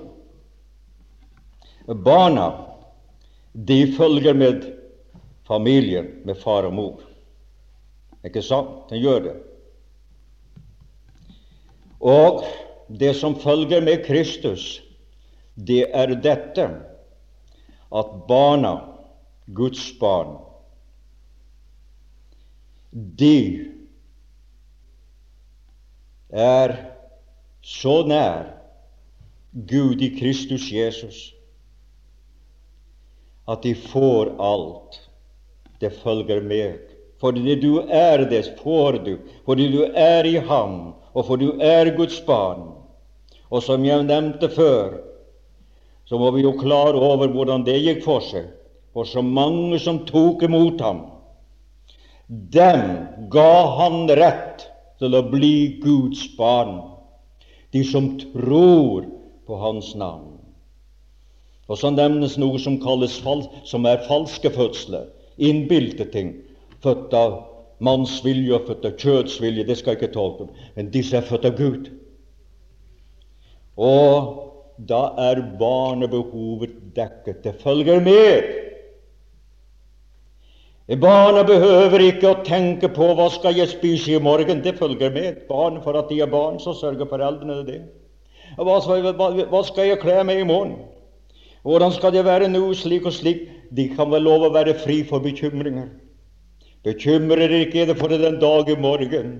Barna 2.08 2.54
de 3.52 3.92
følger 3.98 4.34
med 4.40 4.83
familien, 5.48 6.22
med 6.26 6.38
far 6.38 6.68
og 6.68 6.74
mor. 6.74 7.02
Ikke 8.24 8.42
sant? 8.42 8.86
Den 8.90 9.02
gjør 9.04 9.20
det. 9.28 9.36
Og 12.04 12.44
det 13.00 13.14
som 13.16 13.36
følger 13.40 13.84
med 13.84 14.06
Kristus, 14.06 14.82
det 15.56 15.86
er 15.94 16.16
dette 16.16 16.66
at 17.94 18.18
barna, 18.28 18.74
Guds 19.54 19.92
barn, 20.00 20.38
de 22.94 23.70
er 26.30 26.76
så 27.62 28.04
nær 28.08 28.52
Gud 29.54 30.02
i 30.02 30.10
Kristus 30.20 30.72
Jesus 30.72 31.34
at 33.50 33.64
de 33.64 33.74
får 33.76 34.34
alt. 34.42 35.00
Det 35.84 35.92
følger 36.00 36.40
med. 36.48 36.80
Fordi 37.20 37.56
du 37.60 37.82
er 37.88 38.24
det, 38.30 38.44
får 38.64 39.00
du. 39.04 39.18
Fordi 39.46 39.68
du 39.72 39.84
er 39.84 40.28
i 40.28 40.38
Ham, 40.40 40.94
og 41.14 41.26
fordi 41.28 41.46
du 41.52 41.60
er 41.60 41.92
Guds 41.98 42.22
barn. 42.28 42.70
Og 43.52 43.64
som 43.64 43.84
jeg 43.86 44.04
nevnte 44.08 44.50
før, 44.50 44.96
så 46.08 46.20
må 46.20 46.32
vi 46.36 46.44
jo 46.44 46.56
klare 46.60 47.00
over 47.00 47.28
hvordan 47.32 47.66
det 47.68 47.82
gikk 47.84 48.04
for 48.06 48.24
seg. 48.24 48.48
For 48.94 49.10
så 49.10 49.24
mange 49.26 49.80
som 49.82 50.04
tok 50.06 50.44
imot 50.46 50.82
ham, 50.84 51.00
dem 52.30 52.84
ga 53.34 53.54
han 53.80 54.06
rett 54.20 54.68
til 55.02 55.18
å 55.18 55.24
bli 55.32 55.80
Guds 55.84 56.28
barn. 56.38 56.78
De 57.74 57.82
som 57.88 58.14
tror 58.22 59.08
på 59.48 59.58
Hans 59.60 59.92
navn. 59.98 60.38
Og 61.68 61.80
så 61.80 61.90
nevnes 61.90 62.38
noe 62.38 62.60
som 62.62 62.78
kalles 62.84 63.18
som 63.66 63.88
er 63.90 64.06
falske 64.08 64.52
fødsler, 64.54 65.08
innbilte 65.38 66.06
ting, 66.12 66.36
født 66.84 67.14
av 67.18 67.36
manns 67.84 68.20
vilje 68.26 68.56
og 68.56 68.68
født 68.70 68.88
av 68.88 68.98
kjøds 69.00 69.40
vilje. 69.44 69.66
Det 69.68 69.78
skal 69.80 69.96
jeg 69.96 70.04
ikke 70.04 70.16
tolke. 70.16 70.50
Men 70.76 70.92
disse 70.94 71.18
er 71.18 71.28
født 71.28 71.48
av 71.50 71.58
Gud. 71.58 71.90
Og 73.78 74.84
da 74.90 75.08
er 75.30 75.42
barnebehovet 75.60 76.76
dekket. 76.96 77.44
Det 77.44 77.56
følger 77.64 78.04
med. 78.04 78.52
Barna 81.00 81.46
behøver 81.48 82.02
ikke 82.04 82.30
å 82.30 82.40
tenke 82.44 82.90
på 82.92 83.14
hva 83.16 83.30
skal 83.32 83.56
jeg 83.58 83.72
spise 83.72 84.14
i 84.14 84.22
morgen. 84.22 84.62
Det 84.64 84.76
følger 84.78 85.12
med. 85.12 85.44
Barn, 85.48 85.82
For 85.84 85.98
at 85.98 86.10
de 86.10 86.20
er 86.22 86.32
barn, 86.32 86.60
så 86.60 86.74
sørger 86.74 87.10
foreldrene 87.10 87.64
det. 87.66 87.82
Hva 88.58 88.80
hva, 88.84 89.30
hva 89.50 89.62
skal 89.66 89.88
jeg 89.88 90.02
kle 90.04 90.20
meg 90.28 90.44
i 90.44 90.48
morgen? 90.48 90.76
Hvordan 91.64 91.94
skal 91.96 92.12
det 92.12 92.26
være 92.26 92.50
nå, 92.52 92.74
slik 92.76 93.06
og 93.08 93.14
slik? 93.16 93.48
De 93.74 93.88
kan 93.96 94.12
vel 94.12 94.28
lov 94.28 94.48
å 94.48 94.54
være 94.54 94.76
fri 94.78 95.02
for 95.08 95.24
bekymringer. 95.24 95.90
Bekymrer 96.84 97.52
ikke 97.64 97.88
for 97.96 98.12
den 98.12 98.40
dag 98.42 98.70
i 98.70 98.76
morgen. 98.78 99.38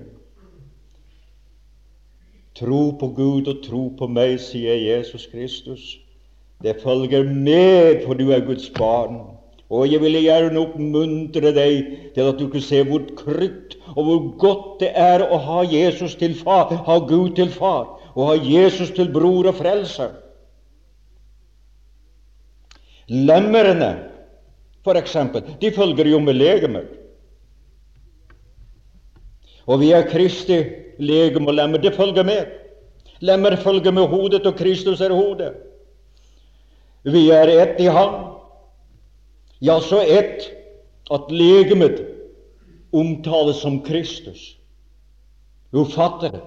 Tro 2.54 2.82
på 2.98 3.10
Gud 3.14 3.50
og 3.50 3.62
tro 3.64 3.88
på 3.98 4.08
meg, 4.08 4.38
sier 4.40 4.78
Jesus 4.78 5.26
Kristus. 5.30 5.98
Det 6.62 6.78
følger 6.82 7.26
med, 7.26 8.04
for 8.06 8.14
du 8.14 8.30
er 8.32 8.44
Guds 8.46 8.70
barn. 8.70 9.18
Og 9.74 9.88
jeg 9.90 10.00
ville 10.00 10.22
gjerne 10.22 10.60
oppmuntre 10.60 11.50
deg 11.56 11.88
til 12.14 12.28
at 12.30 12.38
du 12.38 12.46
kunne 12.46 12.62
se 12.62 12.82
hvor 12.86 13.02
krytt 13.18 13.74
og 13.94 14.02
hvor 14.06 14.20
godt 14.40 14.66
det 14.84 14.90
er 14.94 15.24
å 15.24 15.38
ha 15.40 15.62
Jesus 15.66 16.14
til 16.20 16.36
far, 16.38 16.70
ha 16.86 16.98
Gud 17.08 17.34
til 17.38 17.50
far, 17.50 17.96
og 18.14 18.28
ha 18.28 18.34
Jesus 18.38 18.92
til 18.94 19.10
bror 19.12 19.48
og 19.50 19.58
frelser. 19.58 20.14
Lemmerne, 23.08 24.13
eksempel, 24.92 25.42
de 25.60 25.70
følger 25.72 26.10
jo 26.10 26.18
med 26.20 26.34
legemer. 26.34 26.84
Og 29.66 29.80
vi 29.80 29.92
er 29.96 30.04
Kristi 30.10 30.58
legeme 30.98 31.48
og 31.48 31.54
lemmer. 31.54 31.80
Det 31.80 31.94
følger 31.94 32.22
med. 32.22 32.46
Lemmer 33.20 33.56
følger 33.56 33.90
med 33.90 34.06
hodet, 34.08 34.46
og 34.46 34.56
Kristus 34.56 35.00
er 35.00 35.14
hodet. 35.14 35.54
Vi 37.04 37.30
er 37.30 37.48
ett 37.48 37.80
i 37.80 37.88
ham. 37.88 38.36
Ja, 39.60 39.80
så 39.80 40.02
ett 40.02 40.50
at 41.12 41.30
legemet 41.30 42.02
omtales 42.92 43.62
som 43.62 43.80
Kristus. 43.84 44.56
Ufattelig. 45.72 46.40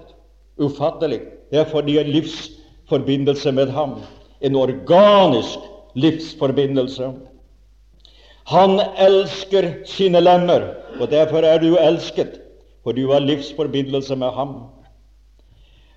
Ufattelig. 0.58 1.20
Det 1.50 1.58
er 1.58 1.64
fordi 1.70 1.98
en 1.98 2.06
livsforbindelse 2.06 3.52
med 3.52 3.70
ham. 3.74 3.98
En 4.40 4.56
organisk 4.56 5.58
livsforbindelse. 5.94 7.12
Han 8.48 8.80
elsker 8.96 9.84
sine 9.84 10.20
lemmer, 10.24 10.70
og 11.00 11.10
derfor 11.10 11.44
er 11.44 11.60
du 11.60 11.76
elsket, 11.76 12.40
for 12.82 12.96
du 12.96 13.10
har 13.12 13.20
livsforbindelse 13.20 14.16
med 14.16 14.32
ham. 14.32 14.54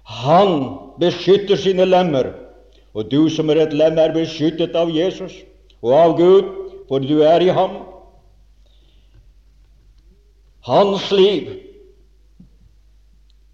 Han 0.03 0.65
beskytter 0.99 1.55
sine 1.55 1.85
lemmer, 1.85 2.33
og 2.93 3.11
du 3.11 3.29
som 3.29 3.49
er 3.49 3.63
et 3.63 3.73
lem, 3.73 3.97
er 3.97 4.11
beskyttet 4.11 4.75
av 4.75 4.91
Jesus 4.91 5.31
og 5.81 5.95
av 5.95 6.17
Gud, 6.19 6.51
for 6.89 6.99
du 6.99 7.21
er 7.23 7.39
i 7.39 7.53
ham. 7.55 7.77
Hans 10.67 11.07
liv, 11.15 11.53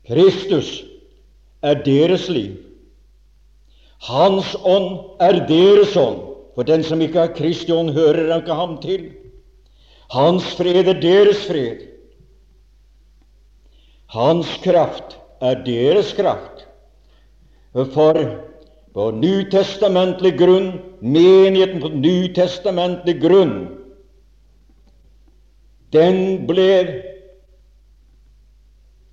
Kristus, 0.08 0.82
er 1.62 1.78
deres 1.86 2.30
liv. 2.30 2.58
Hans 4.10 4.56
ånd 4.66 5.20
er 5.22 5.46
deres 5.48 5.96
ånd. 5.98 6.27
For 6.58 6.66
den 6.66 6.82
som 6.82 7.02
ikke 7.06 7.20
er 7.22 7.36
Kristi 7.38 7.70
hører 7.70 8.32
ikke 8.40 8.54
ham 8.58 8.80
til. 8.82 9.12
Hans 10.10 10.56
fred 10.58 10.88
er 10.90 10.98
deres 10.98 11.44
fred. 11.46 11.84
Hans 14.10 14.58
kraft 14.64 15.20
er 15.42 15.62
deres 15.62 16.14
kraft. 16.18 16.66
For 17.94 18.18
på 18.94 19.12
nytestamentlig 19.12 20.34
grunn, 20.40 20.72
menigheten 21.02 21.84
på 21.84 21.94
nytestamentlig 21.94 23.20
grunn, 23.22 23.56
den 25.94 26.48
ble 26.50 26.72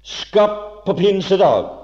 skapt 0.00 0.86
på 0.86 0.96
pinsedag. 0.96 1.83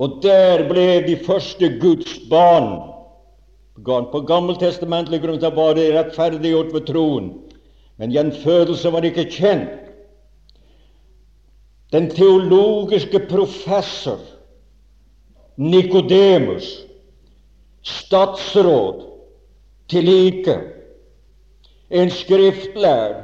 Og 0.00 0.20
der 0.24 0.64
ble 0.68 0.86
de 1.04 1.18
første 1.26 1.68
Guds 1.80 2.16
barn. 2.30 2.70
På 3.84 4.22
gammeltestamentlig 4.28 5.20
grunn 5.22 5.44
av 5.44 5.56
var 5.56 5.76
det 5.76 5.90
rettferdiggjort 5.94 6.72
ved 6.74 6.86
troen, 6.88 7.30
men 8.00 8.12
gjenfødelse 8.12 8.92
var 8.92 9.06
ikke 9.08 9.28
kjent. 9.32 9.76
Den 11.92 12.10
teologiske 12.12 13.22
professor 13.28 14.20
Nikodemus, 15.60 16.68
statsråd, 17.84 19.02
tillike 19.90 20.54
en 21.90 22.12
skriftlærd 22.14 23.16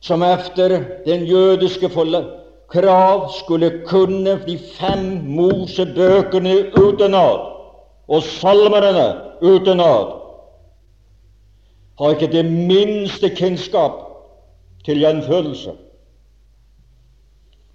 som 0.00 0.22
efter 0.22 0.78
den 1.06 1.26
jødiske 1.28 1.88
krav 2.72 3.28
skulle 3.36 3.70
kunne 3.86 4.38
de 4.46 4.56
fem 4.58 5.04
Mosebøkene 5.28 6.72
utenat 6.78 7.48
og 8.08 8.24
salmerne 8.24 9.06
utenat, 9.42 10.18
har 12.00 12.14
ikke 12.14 12.32
det 12.32 12.44
minste 12.48 13.30
kjennskap 13.36 13.98
til 14.86 15.02
gjenfødelse. 15.02 15.74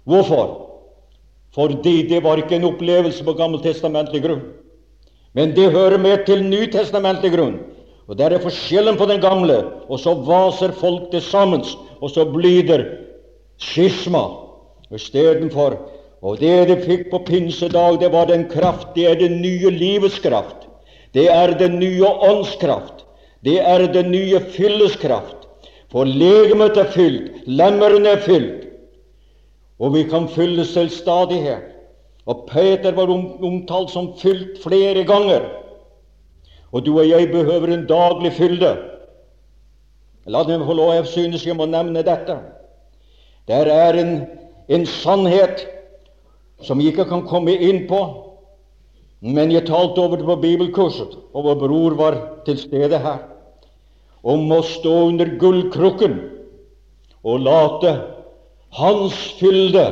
Hvorfor? 0.08 0.48
Fordi 1.54 2.02
det 2.08 2.22
var 2.24 2.40
ikke 2.40 2.58
en 2.58 2.68
opplevelse 2.68 3.24
på 3.24 3.34
gammeltestamentlig 3.38 4.22
grunn. 4.24 4.42
Men 5.32 5.54
det 5.56 5.70
hører 5.72 5.98
med 6.00 6.26
til 6.26 6.44
nytestamentlig 6.44 7.32
grunn. 7.36 7.58
Og 8.08 8.18
Der 8.18 8.32
er 8.32 8.40
forskjellen 8.40 8.96
på 8.96 9.06
den 9.06 9.20
gamle, 9.20 9.64
og 9.88 10.00
så 10.00 10.14
vaser 10.14 10.72
folk 10.72 11.10
til 11.10 11.22
sammen, 11.22 11.64
og 12.00 12.10
så 12.10 12.24
blir 12.24 12.62
det 12.66 12.86
skisma 13.60 14.47
istedenfor. 14.94 15.78
Og 16.22 16.38
det 16.40 16.68
de 16.68 16.76
fikk 16.82 17.10
på 17.10 17.22
pinsedag, 17.26 18.00
det 18.00 18.12
var 18.12 18.26
den 18.26 18.48
kraft, 18.50 18.94
det 18.94 19.06
er 19.06 19.18
den 19.20 19.40
nye 19.42 19.70
livets 19.70 20.18
kraft. 20.18 20.66
Det 21.14 21.28
er 21.30 21.54
den 21.58 21.78
nye 21.78 22.06
åndskraft. 22.06 23.04
Det 23.44 23.60
er 23.60 23.86
den 23.92 24.10
nye 24.10 24.40
fylleskraft. 24.40 25.46
For 25.92 26.04
legemet 26.04 26.76
er 26.76 26.90
fylt, 26.92 27.44
lemmerne 27.46 28.10
er 28.12 28.20
fylt, 28.20 28.66
og 29.80 29.94
vi 29.94 30.02
kan 30.10 30.26
fylles 30.28 30.74
til 30.74 30.90
stadighet. 30.92 31.70
Og 32.28 32.44
Peter 32.50 32.92
var 32.92 33.08
omtalt 33.08 33.94
som 33.94 34.10
fylt 34.20 34.58
flere 34.60 35.04
ganger. 35.08 35.46
Og 36.72 36.84
du 36.84 36.98
og 36.98 37.08
jeg 37.08 37.30
behøver 37.32 37.72
en 37.72 37.86
daglig 37.88 38.34
fylde. 38.36 38.74
La 40.28 40.42
meg 40.44 40.66
få 40.66 40.74
lov, 40.76 40.92
jeg 40.92 41.06
synes 41.08 41.46
jeg 41.46 41.56
må 41.56 41.64
nevne 41.64 42.02
dette. 42.04 42.36
Der 43.48 43.70
er 43.72 43.96
en, 43.96 44.10
en 44.68 44.86
sannhet 44.86 45.66
som 46.62 46.80
jeg 46.80 46.92
ikke 46.92 47.08
kan 47.08 47.26
komme 47.28 47.54
inn 47.54 47.86
på, 47.88 48.00
men 49.24 49.50
jeg 49.50 49.66
talte 49.66 50.02
over 50.02 50.20
det 50.20 50.26
på 50.28 50.38
bibelkurset, 50.42 51.16
og 51.34 51.46
vår 51.46 51.60
bror 51.62 51.96
var 51.98 52.18
til 52.46 52.58
stede 52.60 53.00
her, 53.02 53.22
om 54.22 54.50
å 54.52 54.60
stå 54.66 54.94
under 55.10 55.30
gullkrukken 55.40 56.18
og 57.26 57.44
late 57.46 57.94
hans 58.78 59.16
fylde 59.38 59.86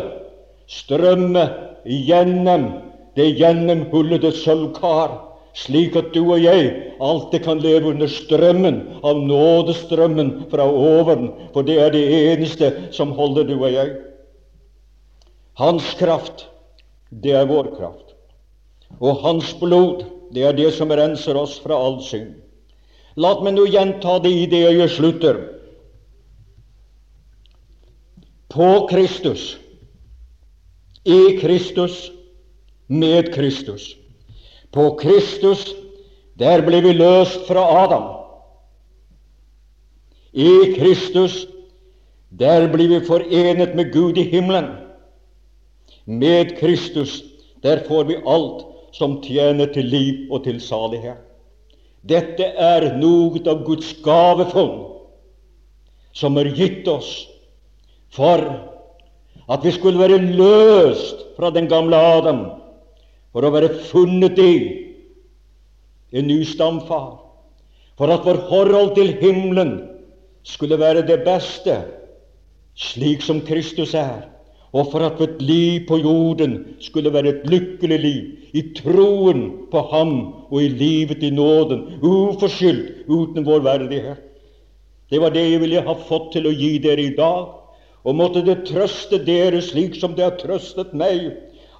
strømme 0.70 1.46
gjennom 1.86 2.66
det 3.16 3.30
gjennomhullede 3.38 4.32
sølvkar, 4.36 5.14
slik 5.56 5.96
at 5.96 6.10
du 6.12 6.20
og 6.26 6.42
jeg 6.42 6.68
alltid 7.00 7.46
kan 7.46 7.62
leve 7.64 7.94
under 7.94 8.10
strømmen 8.12 8.82
av 9.06 9.22
nådestrømmen 9.24 10.34
fra 10.52 10.66
oven, 10.68 11.30
for 11.54 11.64
det 11.64 11.78
er 11.80 11.94
det 11.94 12.04
eneste 12.18 12.72
som 12.92 13.14
holder 13.16 13.48
du 13.48 13.56
og 13.56 13.70
jeg. 13.72 13.94
Hans 15.56 15.94
kraft, 15.96 16.46
det 17.10 17.32
er 17.32 17.48
vår 17.48 17.70
kraft. 17.78 18.12
Og 19.00 19.22
hans 19.22 19.54
blod, 19.56 20.04
det 20.34 20.44
er 20.44 20.56
det 20.56 20.72
som 20.76 20.92
renser 20.92 21.38
oss 21.38 21.56
fra 21.62 21.78
all 21.80 22.02
synd. 22.04 22.34
La 23.16 23.32
meg 23.40 23.56
nå 23.56 23.64
gjenta 23.72 24.18
det 24.20 24.32
i 24.36 24.48
det 24.52 24.60
jeg 24.66 24.90
slutter 24.92 25.38
på 28.52 28.68
Kristus, 28.90 29.56
i 31.08 31.38
Kristus, 31.40 32.10
med 32.86 33.32
Kristus. 33.34 33.94
På 34.72 34.90
Kristus, 35.00 35.64
der 36.38 36.62
ble 36.66 36.82
vi 36.84 36.92
løst 36.96 37.46
fra 37.48 37.64
Adam. 37.84 38.08
I 40.36 40.74
Kristus, 40.76 41.46
der 42.28 42.68
blir 42.68 42.92
vi 42.92 43.00
forenet 43.08 43.74
med 43.74 43.92
Gud 43.92 44.18
i 44.20 44.28
himmelen. 44.28 44.85
Med 46.06 46.58
Kristus, 46.58 47.22
der 47.62 47.82
får 47.88 48.04
vi 48.04 48.16
alt 48.22 48.64
som 48.94 49.18
tjener 49.22 49.66
til 49.74 49.88
liv 49.90 50.32
og 50.32 50.44
til 50.46 50.60
salighet. 50.62 51.18
Dette 52.06 52.46
er 52.46 52.92
noe 53.00 53.40
av 53.50 53.64
Guds 53.66 53.90
gavefond 54.04 54.84
som 56.16 56.38
er 56.38 56.52
gitt 56.54 56.86
oss 56.88 57.26
for 58.14 58.40
at 59.50 59.66
vi 59.66 59.72
skulle 59.74 59.98
være 59.98 60.22
løst 60.38 61.26
fra 61.36 61.50
den 61.54 61.66
gamle 61.70 61.98
Adam 61.98 62.40
for 63.34 63.44
å 63.44 63.52
være 63.52 63.74
funnet 63.90 64.38
i 64.40 64.54
en 66.16 66.30
ny 66.30 66.38
stamfar, 66.46 67.18
for 67.98 68.12
at 68.14 68.24
vår 68.24 68.38
forhold 68.48 68.94
til 68.96 69.12
himmelen 69.20 69.74
skulle 70.46 70.78
være 70.80 71.02
det 71.04 71.18
beste, 71.26 71.80
slik 72.78 73.24
som 73.24 73.42
Kristus 73.44 73.92
er, 73.98 74.28
og 74.76 74.90
for 74.92 75.04
at 75.06 75.20
vårt 75.20 75.40
liv 75.40 75.86
på 75.88 75.96
jorden 76.02 76.56
skulle 76.84 77.12
være 77.12 77.32
et 77.32 77.46
lykkelig 77.48 77.98
liv, 78.02 78.24
i 78.52 78.62
troen 78.76 79.42
på 79.72 79.82
Ham 79.90 80.14
og 80.50 80.58
i 80.62 80.68
livet 80.68 81.24
i 81.24 81.30
nåden, 81.32 82.00
uforskyldt, 82.04 83.06
uten 83.08 83.46
vår 83.46 83.64
verdighet. 83.64 84.20
Det 85.10 85.20
var 85.22 85.32
det 85.32 85.44
jeg 85.46 85.62
ville 85.62 85.84
ha 85.86 85.94
fått 86.08 86.32
til 86.34 86.48
å 86.48 86.54
gi 86.54 86.76
dere 86.82 87.08
i 87.08 87.14
dag, 87.16 87.52
og 88.06 88.18
måtte 88.18 88.44
det 88.46 88.64
trøste 88.68 89.20
dere 89.26 89.62
slik 89.64 89.96
som 89.98 90.16
det 90.16 90.26
har 90.26 90.36
trøstet 90.40 90.92
meg, 90.94 91.30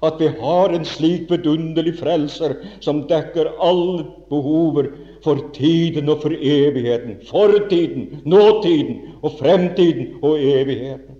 at 0.05 0.19
vi 0.21 0.29
har 0.39 0.73
en 0.73 0.85
slik 0.85 1.29
vidunderlig 1.31 1.95
frelser 1.99 2.55
som 2.85 3.05
dekker 3.09 3.49
alle 3.63 4.05
behover 4.29 4.91
for 5.25 5.41
tiden 5.55 6.09
og 6.13 6.21
for 6.25 6.33
evigheten. 6.35 7.17
Fortiden, 7.29 8.21
nåtiden 8.25 9.17
og 9.23 9.39
fremtiden 9.39 10.19
og 10.21 10.37
evigheten. 10.37 11.16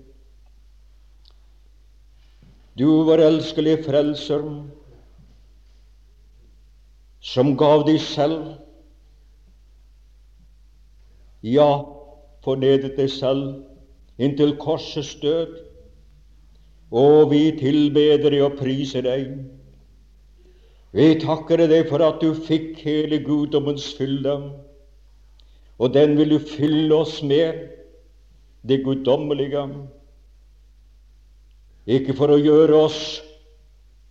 Du, 2.78 2.86
vår 3.04 3.18
elskelige 3.26 3.82
frelser, 3.82 4.44
som 7.20 7.56
gav 7.58 7.82
deg 7.88 7.98
selv, 8.02 8.52
ja, 11.42 11.70
fornedet 12.44 12.94
deg 12.98 13.10
selv 13.10 14.22
inntil 14.22 14.54
korsets 14.62 15.14
død. 15.22 15.56
Og 16.88 17.30
vi 17.30 17.42
tilbeder 17.58 18.30
deg 18.32 18.42
og 18.46 18.56
priser 18.60 19.04
deg. 19.04 19.34
Vi 20.96 21.08
takker 21.20 21.66
deg 21.68 21.90
for 21.90 22.00
at 22.00 22.22
du 22.22 22.32
fikk 22.32 22.78
hele 22.86 23.18
guddommens 23.26 23.90
fylde, 23.98 24.38
og 25.78 25.92
den 25.94 26.16
vil 26.18 26.32
du 26.32 26.38
fylle 26.40 26.94
oss 26.96 27.18
med, 27.22 27.66
det 28.66 28.80
guddommelige. 28.86 29.66
Ikke 31.88 32.12
for 32.12 32.28
å 32.34 32.36
gjøre 32.36 32.76
oss 32.84 33.02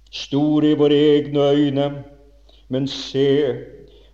store 0.09 0.71
i 0.71 0.77
våre 0.79 0.97
egne 0.97 1.43
øyne, 1.53 1.87
men 2.73 2.87
se 2.89 3.27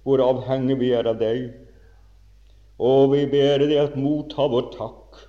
hvor 0.03 0.19
avhengige 0.19 0.81
vi 0.81 0.89
er 0.97 1.07
av 1.07 1.21
deg. 1.21 1.45
Og 2.83 3.13
vi 3.13 3.23
ber 3.31 3.63
deg 3.63 3.77
at 3.79 3.95
motta 3.95 4.49
vår 4.51 4.67
takk. 4.73 5.21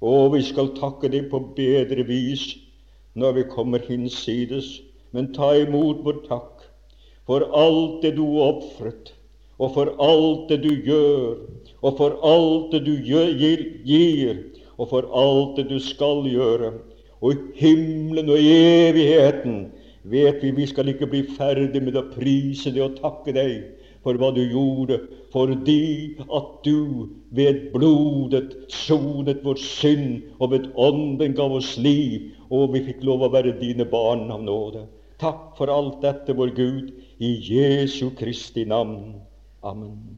Og 0.00 0.32
vi 0.38 0.40
skal 0.46 0.72
takke 0.78 1.10
deg 1.12 1.28
på 1.28 1.42
bedre 1.56 2.06
vis 2.08 2.46
når 3.12 3.36
vi 3.36 3.48
kommer 3.52 3.84
hinsides. 3.84 4.78
Men 5.12 5.32
ta 5.36 5.52
imot 5.58 6.00
vår 6.06 6.22
takk 6.30 6.64
for 7.28 7.44
alt 7.54 8.00
det 8.02 8.16
du 8.16 8.24
ofret, 8.42 9.12
og 9.60 9.74
for 9.76 9.92
alt 10.02 10.48
det 10.50 10.62
du 10.64 10.70
gjør, 10.86 11.36
og 11.84 11.98
for 11.98 12.16
alt 12.26 12.72
det 12.72 12.80
du 12.88 12.96
gir, 13.04 14.40
og 14.80 14.88
for 14.90 15.06
alt 15.14 15.60
det 15.60 15.68
du 15.68 15.76
skal 15.82 16.24
gjøre. 16.26 16.72
Og 17.20 17.34
i 17.34 17.36
himmelen 17.60 18.30
og 18.32 18.40
evigheten 18.40 19.66
vet 20.08 20.40
vi 20.42 20.50
vi 20.56 20.66
skal 20.66 20.88
ikke 20.88 21.08
bli 21.10 21.22
ferdig 21.36 21.82
med 21.84 21.98
å 22.00 22.06
prise 22.14 22.72
deg 22.72 22.86
og 22.86 23.00
takke 23.00 23.34
deg 23.36 23.56
for 24.00 24.16
hva 24.16 24.30
du 24.32 24.40
gjorde, 24.40 24.96
fordi 25.32 26.16
at 26.24 26.52
du 26.64 27.10
ved 27.36 27.66
blodet 27.74 28.54
sonet 28.72 29.42
vår 29.44 29.60
synd, 29.60 30.22
og 30.40 30.54
ved 30.54 30.70
ånden 30.80 31.36
gav 31.36 31.52
oss 31.58 31.74
liv, 31.76 32.30
og 32.48 32.72
vi 32.74 32.84
fikk 32.88 33.04
lov 33.04 33.26
å 33.26 33.32
være 33.34 33.58
dine 33.60 33.84
barn 33.84 34.30
av 34.32 34.40
nåde. 34.46 34.86
Takk 35.20 35.52
for 35.58 35.68
alt 35.68 36.00
dette, 36.00 36.32
vår 36.32 36.54
Gud, 36.56 36.94
i 37.20 37.34
Jesu 37.44 38.08
Kristi 38.16 38.64
navn. 38.64 39.20
Amen. 39.60 40.16